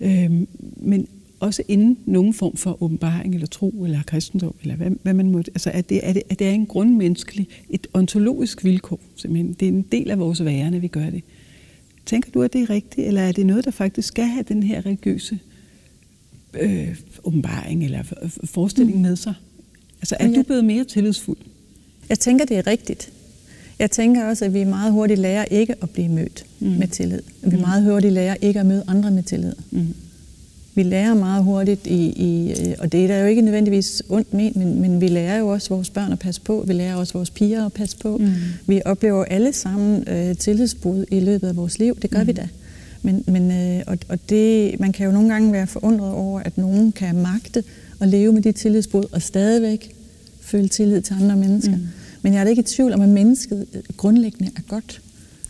Øhm, 0.00 0.48
men 0.76 1.08
også 1.40 1.62
inden 1.68 1.98
nogen 2.06 2.34
form 2.34 2.56
for 2.56 2.82
åbenbaring 2.82 3.34
eller 3.34 3.46
tro 3.46 3.84
eller 3.84 4.02
kristendom, 4.06 4.54
eller 4.62 4.76
hvad, 4.76 4.90
hvad 5.02 5.14
man 5.14 5.30
måtte. 5.30 5.50
Altså, 5.54 5.70
at 5.70 5.88
det, 5.88 6.00
at, 6.02 6.14
det, 6.14 6.22
at 6.30 6.38
det 6.38 6.46
er 6.46 6.50
en 6.50 6.66
grundmenneskelig, 6.66 7.48
et 7.70 7.86
ontologisk 7.92 8.64
vilkår, 8.64 9.00
simpelthen. 9.16 9.56
Det 9.60 9.68
er 9.68 9.72
en 9.72 9.84
del 9.92 10.10
af 10.10 10.18
vores 10.18 10.44
væren, 10.44 10.74
at 10.74 10.82
vi 10.82 10.88
gør 10.88 11.10
det. 11.10 11.22
Tænker 12.08 12.30
du, 12.30 12.42
at 12.42 12.52
det 12.52 12.62
er 12.62 12.70
rigtigt, 12.70 13.06
eller 13.06 13.22
er 13.22 13.32
det 13.32 13.46
noget, 13.46 13.64
der 13.64 13.70
faktisk 13.70 14.08
skal 14.08 14.24
have 14.24 14.44
den 14.48 14.62
her 14.62 14.86
religiøse 14.86 15.38
øh, 16.54 16.96
åbenbaring 17.24 17.84
eller 17.84 18.02
forestilling 18.44 18.96
mm. 18.96 19.02
med 19.02 19.16
sig? 19.16 19.34
Altså, 20.00 20.16
er 20.20 20.32
du 20.32 20.42
blevet 20.42 20.64
mere 20.64 20.84
tillidsfuld? 20.84 21.38
Jeg 22.08 22.18
tænker, 22.18 22.44
det 22.44 22.58
er 22.58 22.66
rigtigt. 22.66 23.12
Jeg 23.78 23.90
tænker 23.90 24.24
også, 24.24 24.44
at 24.44 24.54
vi 24.54 24.64
meget 24.64 24.92
hurtigt 24.92 25.20
lærer 25.20 25.44
ikke 25.44 25.74
at 25.82 25.90
blive 25.90 26.08
mødt 26.08 26.46
mm. 26.60 26.68
med 26.68 26.88
tillid. 26.88 27.22
At 27.42 27.52
vi 27.52 27.56
mm. 27.56 27.62
meget 27.62 27.84
hurtigt 27.84 28.12
lærer 28.12 28.36
ikke 28.40 28.60
at 28.60 28.66
møde 28.66 28.84
andre 28.86 29.10
med 29.10 29.22
tillid. 29.22 29.52
Mm. 29.70 29.94
Vi 30.78 30.82
lærer 30.82 31.14
meget 31.14 31.44
hurtigt, 31.44 31.86
i, 31.86 32.06
i, 32.06 32.54
og 32.78 32.92
det 32.92 33.04
er 33.04 33.08
der 33.08 33.18
jo 33.18 33.26
ikke 33.26 33.42
nødvendigvis 33.42 34.02
ondt 34.08 34.34
ment, 34.34 34.56
men, 34.56 34.80
men 34.80 35.00
vi 35.00 35.08
lærer 35.08 35.38
jo 35.38 35.48
også 35.48 35.68
vores 35.68 35.90
børn 35.90 36.12
at 36.12 36.18
passe 36.18 36.40
på. 36.40 36.64
Vi 36.66 36.72
lærer 36.72 36.94
også 36.94 37.12
vores 37.12 37.30
piger 37.30 37.66
at 37.66 37.72
passe 37.72 37.96
på. 37.96 38.16
Mm. 38.16 38.30
Vi 38.66 38.82
oplever 38.84 39.24
alle 39.24 39.52
sammen 39.52 40.08
øh, 40.08 40.36
tillidsbrud 40.36 41.04
i 41.10 41.20
løbet 41.20 41.48
af 41.48 41.56
vores 41.56 41.78
liv. 41.78 41.98
Det 42.02 42.10
gør 42.10 42.20
mm. 42.20 42.26
vi 42.26 42.32
da. 42.32 42.48
Men, 43.02 43.24
men, 43.26 43.50
øh, 43.50 43.82
og, 43.86 43.98
og 44.08 44.18
det, 44.28 44.80
man 44.80 44.92
kan 44.92 45.06
jo 45.06 45.12
nogle 45.12 45.28
gange 45.28 45.52
være 45.52 45.66
forundret 45.66 46.12
over, 46.12 46.40
at 46.40 46.58
nogen 46.58 46.92
kan 46.92 47.16
magte 47.16 47.64
at 48.00 48.08
leve 48.08 48.32
med 48.32 48.42
de 48.42 48.52
tillidsbrud 48.52 49.04
og 49.12 49.22
stadigvæk 49.22 49.94
føle 50.40 50.68
tillid 50.68 51.00
til 51.00 51.14
andre 51.14 51.36
mennesker. 51.36 51.76
Mm. 51.76 51.86
Men 52.22 52.32
jeg 52.32 52.40
er 52.40 52.44
da 52.44 52.50
ikke 52.50 52.60
i 52.60 52.64
tvivl 52.64 52.92
om, 52.92 53.00
at 53.00 53.08
mennesket 53.08 53.66
øh, 53.74 53.82
grundlæggende 53.96 54.50
er 54.56 54.62
godt. 54.68 55.00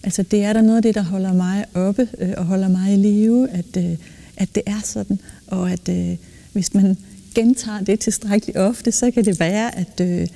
Altså 0.02 0.22
det 0.22 0.44
er 0.44 0.52
der 0.52 0.62
noget 0.62 0.76
af 0.76 0.82
det, 0.82 0.94
der 0.94 1.02
holder 1.02 1.32
mig 1.32 1.64
oppe 1.74 2.08
øh, 2.18 2.32
og 2.36 2.44
holder 2.44 2.68
mig 2.68 2.92
i 2.92 2.96
live, 2.96 3.50
at, 3.50 3.76
øh, 3.76 3.96
at 4.38 4.54
det 4.54 4.62
er 4.66 4.80
sådan. 4.84 5.18
Og 5.46 5.72
at 5.72 5.88
øh, 5.88 6.16
hvis 6.52 6.74
man 6.74 6.96
gentager 7.34 7.80
det 7.80 8.00
tilstrækkeligt 8.00 8.58
ofte, 8.58 8.92
så 8.92 9.10
kan 9.10 9.24
det 9.24 9.40
være, 9.40 9.78
at, 9.78 10.00
øh, 10.00 10.26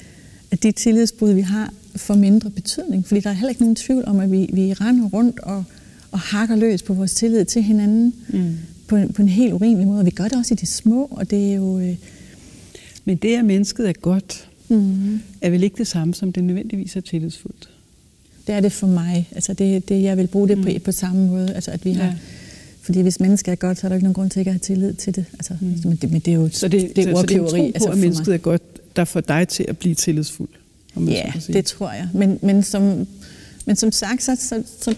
at 0.50 0.62
de 0.62 0.72
tillidsbrud, 0.72 1.32
vi 1.32 1.40
har, 1.40 1.72
får 1.96 2.14
mindre 2.14 2.50
betydning. 2.50 3.06
Fordi 3.06 3.20
der 3.20 3.30
er 3.30 3.34
heller 3.34 3.48
ikke 3.48 3.62
nogen 3.62 3.76
tvivl 3.76 4.04
om, 4.06 4.20
at 4.20 4.32
vi, 4.32 4.50
vi 4.52 4.72
render 4.72 5.08
rundt 5.08 5.40
og, 5.40 5.64
og 6.10 6.18
hakker 6.18 6.56
løs 6.56 6.82
på 6.82 6.94
vores 6.94 7.14
tillid 7.14 7.44
til 7.44 7.62
hinanden 7.62 8.14
mm. 8.28 8.54
på, 8.86 8.98
på 9.14 9.22
en 9.22 9.28
helt 9.28 9.52
urimelig 9.52 9.86
måde. 9.86 9.98
Og 9.98 10.06
vi 10.06 10.10
gør 10.10 10.24
det 10.24 10.38
også 10.38 10.54
i 10.54 10.56
de 10.56 10.66
små, 10.66 11.08
og 11.10 11.30
det 11.30 11.50
er 11.50 11.54
jo... 11.54 11.78
Øh, 11.78 11.96
Men 13.04 13.16
det, 13.16 13.36
at 13.36 13.44
mennesket 13.44 13.88
er 13.88 13.92
godt, 13.92 14.48
mm. 14.68 15.20
er 15.40 15.50
vel 15.50 15.62
ikke 15.62 15.78
det 15.78 15.86
samme, 15.86 16.14
som 16.14 16.32
det 16.32 16.44
nødvendigvis 16.44 16.96
er 16.96 17.00
tillidsfuldt? 17.00 17.68
Det 18.46 18.54
er 18.54 18.60
det 18.60 18.72
for 18.72 18.86
mig. 18.86 19.28
Altså 19.32 19.52
det, 19.52 19.88
det 19.88 20.02
jeg 20.02 20.16
vil 20.16 20.26
bruge 20.26 20.48
det 20.48 20.58
mm. 20.58 20.64
på, 20.64 20.70
på 20.84 20.92
samme 20.92 21.26
måde. 21.26 21.54
Altså 21.54 21.70
at 21.70 21.84
vi 21.84 21.92
har, 21.92 22.04
ja. 22.04 22.14
Fordi 22.82 23.00
hvis 23.00 23.20
mennesker 23.20 23.52
er 23.52 23.56
godt, 23.56 23.78
så 23.78 23.86
er 23.86 23.88
der 23.88 23.96
ikke 23.96 24.04
nogen 24.04 24.14
grund 24.14 24.30
til 24.30 24.38
ikke 24.38 24.48
at 24.48 24.52
have 24.52 24.58
tillid 24.58 24.94
til 24.94 25.14
det. 25.14 25.24
Altså, 25.32 25.56
mm. 25.60 25.66
men, 25.84 25.96
det 25.96 26.10
men 26.12 26.20
det 26.20 26.30
er 26.30 26.34
jo 26.34 26.48
så 26.52 26.68
det, 26.68 26.96
det 26.96 27.08
er 27.08 27.14
så, 27.14 27.20
så 27.20 27.26
det 27.26 27.34
er 27.34 27.36
jo 27.36 27.48
tro 27.48 27.56
på, 27.56 27.62
altså, 27.62 27.88
at 27.88 27.98
mennesket 27.98 28.28
mig. 28.28 28.34
er 28.34 28.38
godt, 28.38 28.96
der 28.96 29.04
får 29.04 29.20
dig 29.20 29.48
til 29.48 29.64
at 29.68 29.78
blive 29.78 29.94
tillidsfuld? 29.94 30.48
Ja, 30.96 31.32
det 31.46 31.64
tror 31.64 31.92
jeg. 31.92 32.08
Men, 32.14 32.38
men, 32.42 32.62
som, 32.62 33.06
men 33.66 33.76
som 33.76 33.92
sagt, 33.92 34.22
så, 34.22 34.36
så, 34.40 34.62
så 34.80 34.94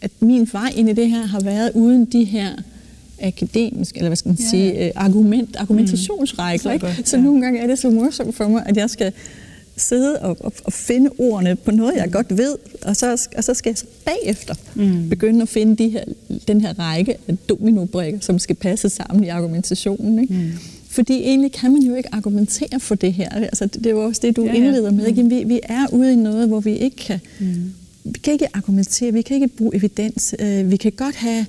at 0.00 0.10
min 0.20 0.48
vej 0.52 0.72
ind 0.76 0.88
i 0.88 0.92
det 0.92 1.10
her 1.10 1.26
har 1.26 1.40
været 1.40 1.72
uden 1.74 2.04
de 2.04 2.24
her 2.24 2.50
akademisk, 3.22 3.96
eller 3.96 4.08
hvad 4.08 4.16
skal 4.16 4.28
man 4.28 4.36
ja. 4.40 4.48
sige, 4.50 4.86
øh, 4.86 4.92
argument, 4.94 5.56
argumentationsrækker. 5.56 6.88
Mm. 6.88 7.04
Så, 7.04 7.10
så 7.10 7.16
nogle 7.16 7.40
gange 7.42 7.60
er 7.60 7.66
det 7.66 7.78
så 7.78 7.90
morsomt 7.90 8.34
for 8.34 8.48
mig, 8.48 8.62
at 8.66 8.76
jeg 8.76 8.90
skal 8.90 9.12
sidde 9.76 10.18
og, 10.18 10.36
og, 10.40 10.52
og 10.64 10.72
finde 10.72 11.10
ordene 11.18 11.56
på 11.56 11.70
noget, 11.70 11.96
jeg 11.96 12.10
godt 12.12 12.38
ved, 12.38 12.56
og 12.82 12.96
så, 12.96 13.28
og 13.36 13.44
så 13.44 13.54
skal 13.54 13.70
jeg 13.70 13.78
så 13.78 13.84
bagefter 14.04 14.54
mm. 14.74 15.08
begynde 15.08 15.42
at 15.42 15.48
finde 15.48 15.84
de 15.84 15.88
her, 15.88 16.04
den 16.48 16.60
her 16.60 16.78
række 16.78 17.16
af 17.28 17.36
dominobrikker, 17.48 18.20
som 18.20 18.38
skal 18.38 18.56
passe 18.56 18.88
sammen 18.88 19.24
i 19.24 19.28
argumentationen. 19.28 20.18
Ikke? 20.18 20.34
Mm. 20.34 20.50
Fordi 20.88 21.22
egentlig 21.22 21.52
kan 21.52 21.72
man 21.72 21.82
jo 21.82 21.94
ikke 21.94 22.14
argumentere 22.14 22.80
for 22.80 22.94
det 22.94 23.12
her. 23.12 23.28
Altså, 23.30 23.66
det, 23.66 23.86
er 23.86 23.90
jo 23.90 24.04
også 24.04 24.20
det, 24.24 24.36
du 24.36 24.44
ja, 24.44 24.52
indleder 24.52 24.90
med. 24.90 25.06
Ikke? 25.06 25.22
Mm. 25.22 25.30
Vi, 25.30 25.44
vi 25.44 25.60
er 25.62 25.86
ude 25.92 26.12
i 26.12 26.16
noget, 26.16 26.48
hvor 26.48 26.60
vi 26.60 26.76
ikke 26.76 26.96
kan, 26.96 27.20
mm. 27.40 27.74
vi 28.04 28.18
kan 28.18 28.32
ikke 28.32 28.56
argumentere, 28.56 29.12
vi 29.12 29.22
kan 29.22 29.34
ikke 29.34 29.48
bruge 29.48 29.76
evidens. 29.76 30.34
Uh, 30.42 30.70
vi 30.70 30.76
kan 30.76 30.92
godt 30.92 31.14
have 31.14 31.46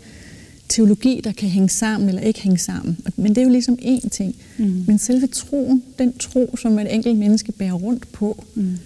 teologi, 0.76 1.22
der 1.24 1.32
kan 1.32 1.50
hænge 1.50 1.70
sammen 1.70 2.10
eller 2.10 2.22
ikke 2.22 2.42
hænge 2.42 2.58
sammen. 2.58 2.98
Men 3.16 3.30
det 3.30 3.38
er 3.38 3.44
jo 3.44 3.50
ligesom 3.50 3.78
én 3.82 4.10
ting. 4.10 4.36
Mm. 4.58 4.84
Men 4.88 4.98
selve 4.98 5.28
troen, 5.28 5.84
den 6.00 6.14
tro, 6.18 6.56
som 6.58 6.80
et 6.80 6.94
enkelt 6.94 7.18
menneske 7.18 7.52
bærer 7.52 7.74
rundt 7.74 8.12
på, 8.12 8.44
mm. 8.56 8.78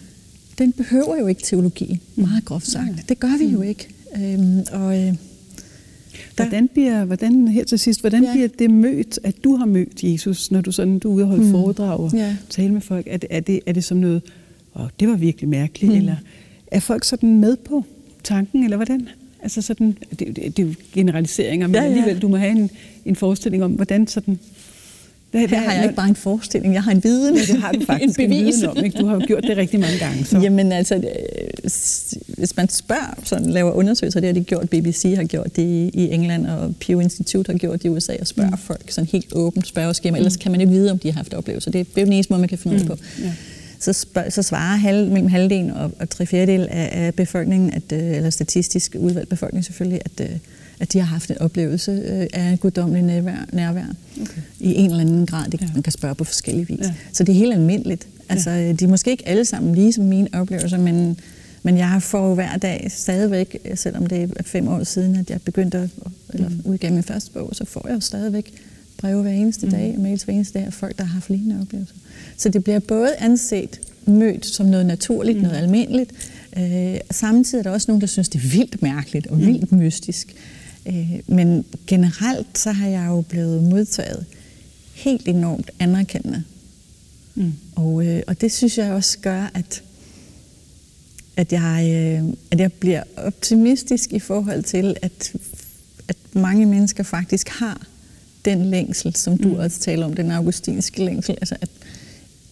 den 0.58 0.72
behøver 0.72 1.18
jo 1.20 1.28
ikke 1.28 1.42
teologi, 1.42 2.00
mm. 2.16 2.24
meget 2.24 2.46
groft 2.46 2.68
sagt. 2.68 2.92
Mm. 2.92 2.98
Det 3.10 3.20
gør 3.20 3.38
vi 3.38 3.46
jo 3.46 3.62
ikke. 3.62 3.88
Øhm, 4.16 4.64
og, 4.72 5.00
øh, 5.00 5.14
hvordan 6.36 6.68
bliver, 6.68 7.06
hvordan, 7.06 7.48
her 7.48 7.64
til 7.64 7.80
sidst, 7.80 8.02
hvordan 8.02 8.24
ja. 8.24 8.32
bliver 8.32 8.48
det 8.48 8.72
mødt, 8.72 9.20
at 9.24 9.44
du 9.44 9.56
har 9.56 9.66
mødt 9.66 10.04
Jesus, 10.04 10.52
når 10.52 10.62
du, 10.62 10.72
sådan, 10.72 11.00
du 11.00 11.10
er 11.10 11.14
ude 11.14 11.24
og 11.24 11.28
holde 11.28 11.44
mm. 11.44 11.52
foredrag 11.52 12.00
og 12.00 12.12
ja. 12.14 12.36
tale 12.50 12.74
med 12.74 12.82
folk? 12.82 13.08
Er 13.10 13.18
det, 13.18 13.28
er, 13.32 13.40
det, 13.40 13.60
er 13.66 13.74
det 13.74 13.84
som 13.84 13.98
noget, 13.98 14.22
åh, 14.76 14.88
det 15.00 15.08
var 15.08 15.16
virkelig 15.16 15.50
mærkeligt, 15.50 15.92
mm. 15.92 15.98
eller 15.98 16.16
er 16.68 16.80
folk 16.80 17.04
sådan 17.04 17.40
med 17.40 17.58
på 17.58 17.86
tanken, 18.24 18.64
eller 18.64 18.78
hvordan? 18.78 19.08
Altså 19.44 19.62
sådan, 19.62 19.98
det, 20.10 20.20
det, 20.20 20.36
det 20.36 20.60
er 20.60 20.64
jo 20.64 20.74
generaliseringer, 20.94 21.68
men 21.68 21.76
ja, 21.76 21.82
ja. 21.82 21.88
alligevel, 21.88 22.20
du 22.20 22.28
må 22.28 22.38
have 22.38 22.52
en, 22.52 22.70
en 23.06 23.16
forestilling 23.16 23.64
om, 23.64 23.72
hvordan 23.72 24.08
sådan... 24.08 24.40
Hvad, 25.32 25.48
Her 25.48 25.60
har 25.60 25.74
jeg 25.74 25.84
ikke 25.84 25.96
bare 25.96 26.10
en 26.10 26.16
forestilling, 26.16 26.74
jeg 26.74 26.84
har 26.84 26.92
en 26.92 27.04
viden. 27.04 27.36
Ja, 27.36 27.42
det 27.42 27.62
har 27.62 27.72
du 27.72 27.86
faktisk 27.92 28.20
en, 28.20 28.32
en 28.32 28.46
viden 28.46 28.70
om. 28.70 28.78
Ikke? 28.78 29.00
Du 29.00 29.06
har 29.06 29.14
jo 29.14 29.22
gjort 29.28 29.44
det 29.44 29.58
rigtig 29.58 29.80
mange 29.80 29.98
gange. 30.00 30.26
Så. 30.26 30.40
Jamen 30.40 30.72
altså, 30.72 31.04
hvis 32.28 32.58
man 32.58 32.70
spørger, 32.70 33.14
sådan 33.24 33.50
laver 33.50 33.72
undersøgelser, 33.72 34.20
det 34.20 34.28
har 34.28 34.34
de 34.34 34.44
gjort, 34.44 34.70
BBC 34.70 35.14
har 35.16 35.24
gjort 35.24 35.56
det 35.56 35.92
i 35.94 36.10
England, 36.12 36.48
og 36.48 36.76
Pew 36.76 37.00
Institute 37.00 37.52
har 37.52 37.58
gjort 37.58 37.84
det 37.84 37.86
i 37.86 37.90
USA, 37.90 38.14
og 38.22 38.28
spørger 38.28 38.50
mm. 38.50 38.58
folk 38.58 38.92
sådan 38.92 39.08
helt 39.12 39.34
åbent 39.34 39.68
spørgeskema, 39.68 40.12
mm. 40.12 40.18
ellers 40.18 40.38
kan 40.38 40.52
man 40.52 40.62
jo 40.62 40.68
ikke 40.68 40.78
vide, 40.80 40.92
om 40.92 41.00
de 41.00 41.12
har 41.12 41.18
haft 41.18 41.34
oplevelser. 41.34 41.72
Det 41.72 41.80
er 41.80 42.02
jo 42.02 42.06
den 42.06 42.14
eneste 42.14 42.34
måde, 42.34 42.40
man 42.40 42.50
kan 42.50 42.58
finde 42.58 42.76
ud 42.76 42.82
mm. 42.82 42.88
på. 42.88 42.98
Ja 43.20 43.34
så, 43.80 43.94
spørg, 43.94 44.34
så 44.34 44.42
svarer 44.42 44.76
halv, 44.78 45.08
mellem 45.08 45.28
halvdelen 45.28 45.72
og, 45.72 45.92
og 46.00 46.10
tre 46.10 46.26
fjerdedel 46.26 46.68
af, 46.72 46.90
af 46.92 47.14
befolkningen, 47.14 47.74
at, 47.74 47.84
øh, 47.92 48.18
eller 48.18 48.30
statistisk 48.30 48.96
udvalgt 49.00 49.30
befolkning 49.30 49.66
selvfølgelig, 49.66 50.02
at, 50.06 50.30
øh, 50.30 50.38
at 50.80 50.94
de 50.94 51.00
har 51.00 51.06
haft 51.06 51.32
en 51.32 51.38
oplevelse 51.38 51.92
øh, 51.92 52.28
af 52.34 52.60
guddommelig 52.60 53.04
nærvær, 53.04 53.46
nærvær 53.54 53.86
okay. 54.22 54.42
i 54.60 54.76
en 54.76 54.90
eller 54.90 55.02
anden 55.02 55.26
grad. 55.26 55.50
Det, 55.50 55.62
ja. 55.62 55.68
Man 55.74 55.84
kan 55.84 55.94
spørge 55.94 56.16
på 56.16 56.24
forskellige 56.24 56.68
vis. 56.68 56.86
Ja. 56.86 56.94
Så 57.14 57.24
det 57.24 57.34
er 57.34 57.38
helt 57.38 57.54
almindeligt. 57.54 58.08
Altså, 58.30 58.50
ja. 58.50 58.72
De 58.72 58.86
er 58.86 58.90
måske 58.90 59.12
ikke 59.12 59.28
alle 59.28 59.46
sammen 59.46 59.76
lige 59.76 59.94
som 59.94 60.04
mine 60.04 60.28
oplevelser, 60.34 60.78
men, 60.78 61.20
men 61.64 61.78
jeg 61.78 61.98
får 62.02 62.36
hver 62.36 62.58
dag 62.58 62.88
stadigvæk, 62.90 63.58
selvom 63.76 64.06
det 64.06 64.24
er 64.24 64.44
fem 64.44 64.68
år 64.68 64.84
siden, 64.84 65.16
at 65.16 65.30
jeg 65.30 65.42
begyndte 65.42 65.78
at 65.78 65.90
eller 66.34 66.50
mm. 66.50 66.62
udgive 66.64 66.92
min 66.92 67.04
første 67.04 67.32
bog, 67.32 67.50
så 67.52 67.66
får 67.66 67.86
jeg 67.88 67.96
jo 67.96 68.00
stadigvæk 68.00 68.54
breve 69.02 69.22
hver 69.22 69.32
eneste 69.32 69.66
mm. 69.66 69.72
dag, 69.72 69.96
mails 70.00 70.24
hver 70.24 70.34
eneste 70.34 70.60
dag 70.60 70.66
af 70.66 70.74
folk, 70.74 70.98
der 70.98 71.04
har 71.04 71.14
haft 71.14 71.30
lignende 71.30 71.62
oplevelser. 71.62 71.96
Så 72.38 72.50
det 72.50 72.64
bliver 72.64 72.80
både 72.80 73.16
anset, 73.16 73.80
mødt 74.06 74.46
som 74.46 74.66
noget 74.66 74.86
naturligt, 74.86 75.38
mm. 75.38 75.44
noget 75.44 75.58
almindeligt. 75.58 76.12
Øh, 76.58 76.98
samtidig 77.12 77.60
er 77.60 77.64
der 77.64 77.70
også 77.70 77.92
nogen, 77.92 78.02
der 78.02 78.08
synes, 78.08 78.30
det 78.30 78.40
er 78.44 78.50
vildt 78.50 78.82
mærkeligt 78.82 79.28
og 79.28 79.40
vildt 79.40 79.72
mm. 79.72 79.78
mystisk. 79.78 80.36
Øh, 80.88 81.20
men 81.28 81.66
generelt 81.88 82.58
så 82.58 82.72
har 82.72 82.88
jeg 82.88 83.08
jo 83.08 83.22
blevet 83.22 83.64
modtaget 83.64 84.26
helt 84.94 85.28
enormt 85.28 85.72
anerkendende. 85.80 86.44
Mm. 87.36 87.54
Og, 87.76 88.06
øh, 88.06 88.24
og 88.28 88.42
det 88.42 88.52
synes 88.52 88.78
jeg 88.78 88.92
også 88.92 89.20
gør, 89.20 89.52
at, 89.54 89.84
at, 91.38 91.54
jeg, 91.54 91.90
øh, 91.92 92.34
at 92.52 92.60
jeg 92.60 92.74
bliver 92.74 93.04
optimistisk 93.16 94.14
i 94.14 94.20
forhold 94.20 94.64
til, 94.64 94.96
at, 95.02 95.34
at 96.08 96.18
mange 96.34 96.66
mennesker 96.66 97.04
faktisk 97.04 97.50
har 97.50 97.88
den 98.46 98.66
længsel, 98.66 99.16
som 99.16 99.38
du 99.38 99.48
mm. 99.48 99.56
også 99.56 99.80
taler 99.80 100.06
om, 100.06 100.14
den 100.14 100.32
augustinske 100.32 101.06
længsel. 101.06 101.38
Altså 101.42 101.56
at, 101.62 101.70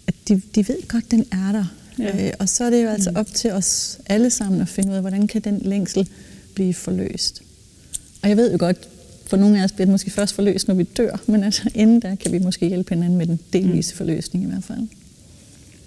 at 0.08 0.13
de, 0.28 0.41
de 0.56 0.67
ved 0.67 0.88
godt, 0.88 1.12
den 1.12 1.26
er 1.32 1.52
der. 1.52 1.65
Ja. 2.00 2.28
Øh, 2.28 2.34
og 2.39 2.50
så 2.50 2.63
er 2.63 2.69
det 2.69 2.84
jo 2.84 2.89
altså 2.89 3.12
mm. 3.12 3.17
op 3.17 3.28
til 3.34 3.52
os 3.52 4.00
alle 4.06 4.30
sammen 4.30 4.62
at 4.62 4.67
finde 4.67 4.89
ud 4.89 4.95
af, 4.95 5.02
hvordan 5.02 5.28
kan 5.28 5.41
den 5.41 5.60
længsel 5.62 6.10
blive 6.56 6.73
forløst. 6.73 7.41
Og 8.21 8.30
jeg 8.30 8.38
ved 8.38 8.52
jo 8.52 8.58
godt, 8.60 8.88
for 9.26 9.38
nogle 9.38 9.60
af 9.60 9.63
os 9.63 9.71
bliver 9.71 9.86
det 9.86 9.91
måske 9.91 10.12
først 10.12 10.34
forløst, 10.34 10.67
når 10.67 10.76
vi 10.76 10.84
dør, 10.84 11.21
men 11.28 11.43
altså 11.43 11.69
inden 11.76 12.00
da 12.00 12.15
kan 12.15 12.32
vi 12.32 12.39
måske 12.39 12.67
hjælpe 12.67 12.95
hinanden 12.95 13.17
med 13.17 13.26
den 13.28 13.39
delvise 13.54 13.93
mm. 13.93 13.97
forløsning 13.97 14.45
i 14.45 14.47
hvert 14.47 14.63
fald. 14.63 14.88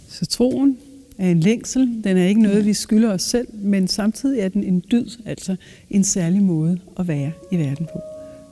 Så 0.08 0.26
troen 0.26 0.78
er 1.18 1.30
en 1.30 1.40
længsel. 1.40 2.00
Den 2.04 2.16
er 2.16 2.26
ikke 2.26 2.42
noget, 2.42 2.66
vi 2.66 2.74
skylder 2.74 3.12
os 3.12 3.22
selv, 3.22 3.48
men 3.52 3.88
samtidig 3.88 4.40
er 4.40 4.48
den 4.48 4.64
en 4.64 4.84
dyd, 4.90 5.06
altså 5.26 5.56
en 5.90 6.04
særlig 6.04 6.42
måde 6.42 6.78
at 6.98 7.08
være 7.08 7.32
i 7.52 7.56
verden 7.56 7.86
på. 7.92 8.00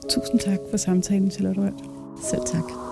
Tusind 0.08 0.40
tak 0.40 0.58
for 0.70 0.76
samtalen, 0.76 1.30
Charlotte 1.30 1.60
Rørt. 1.60 1.84
Selv 2.22 2.42
tak. 2.46 2.87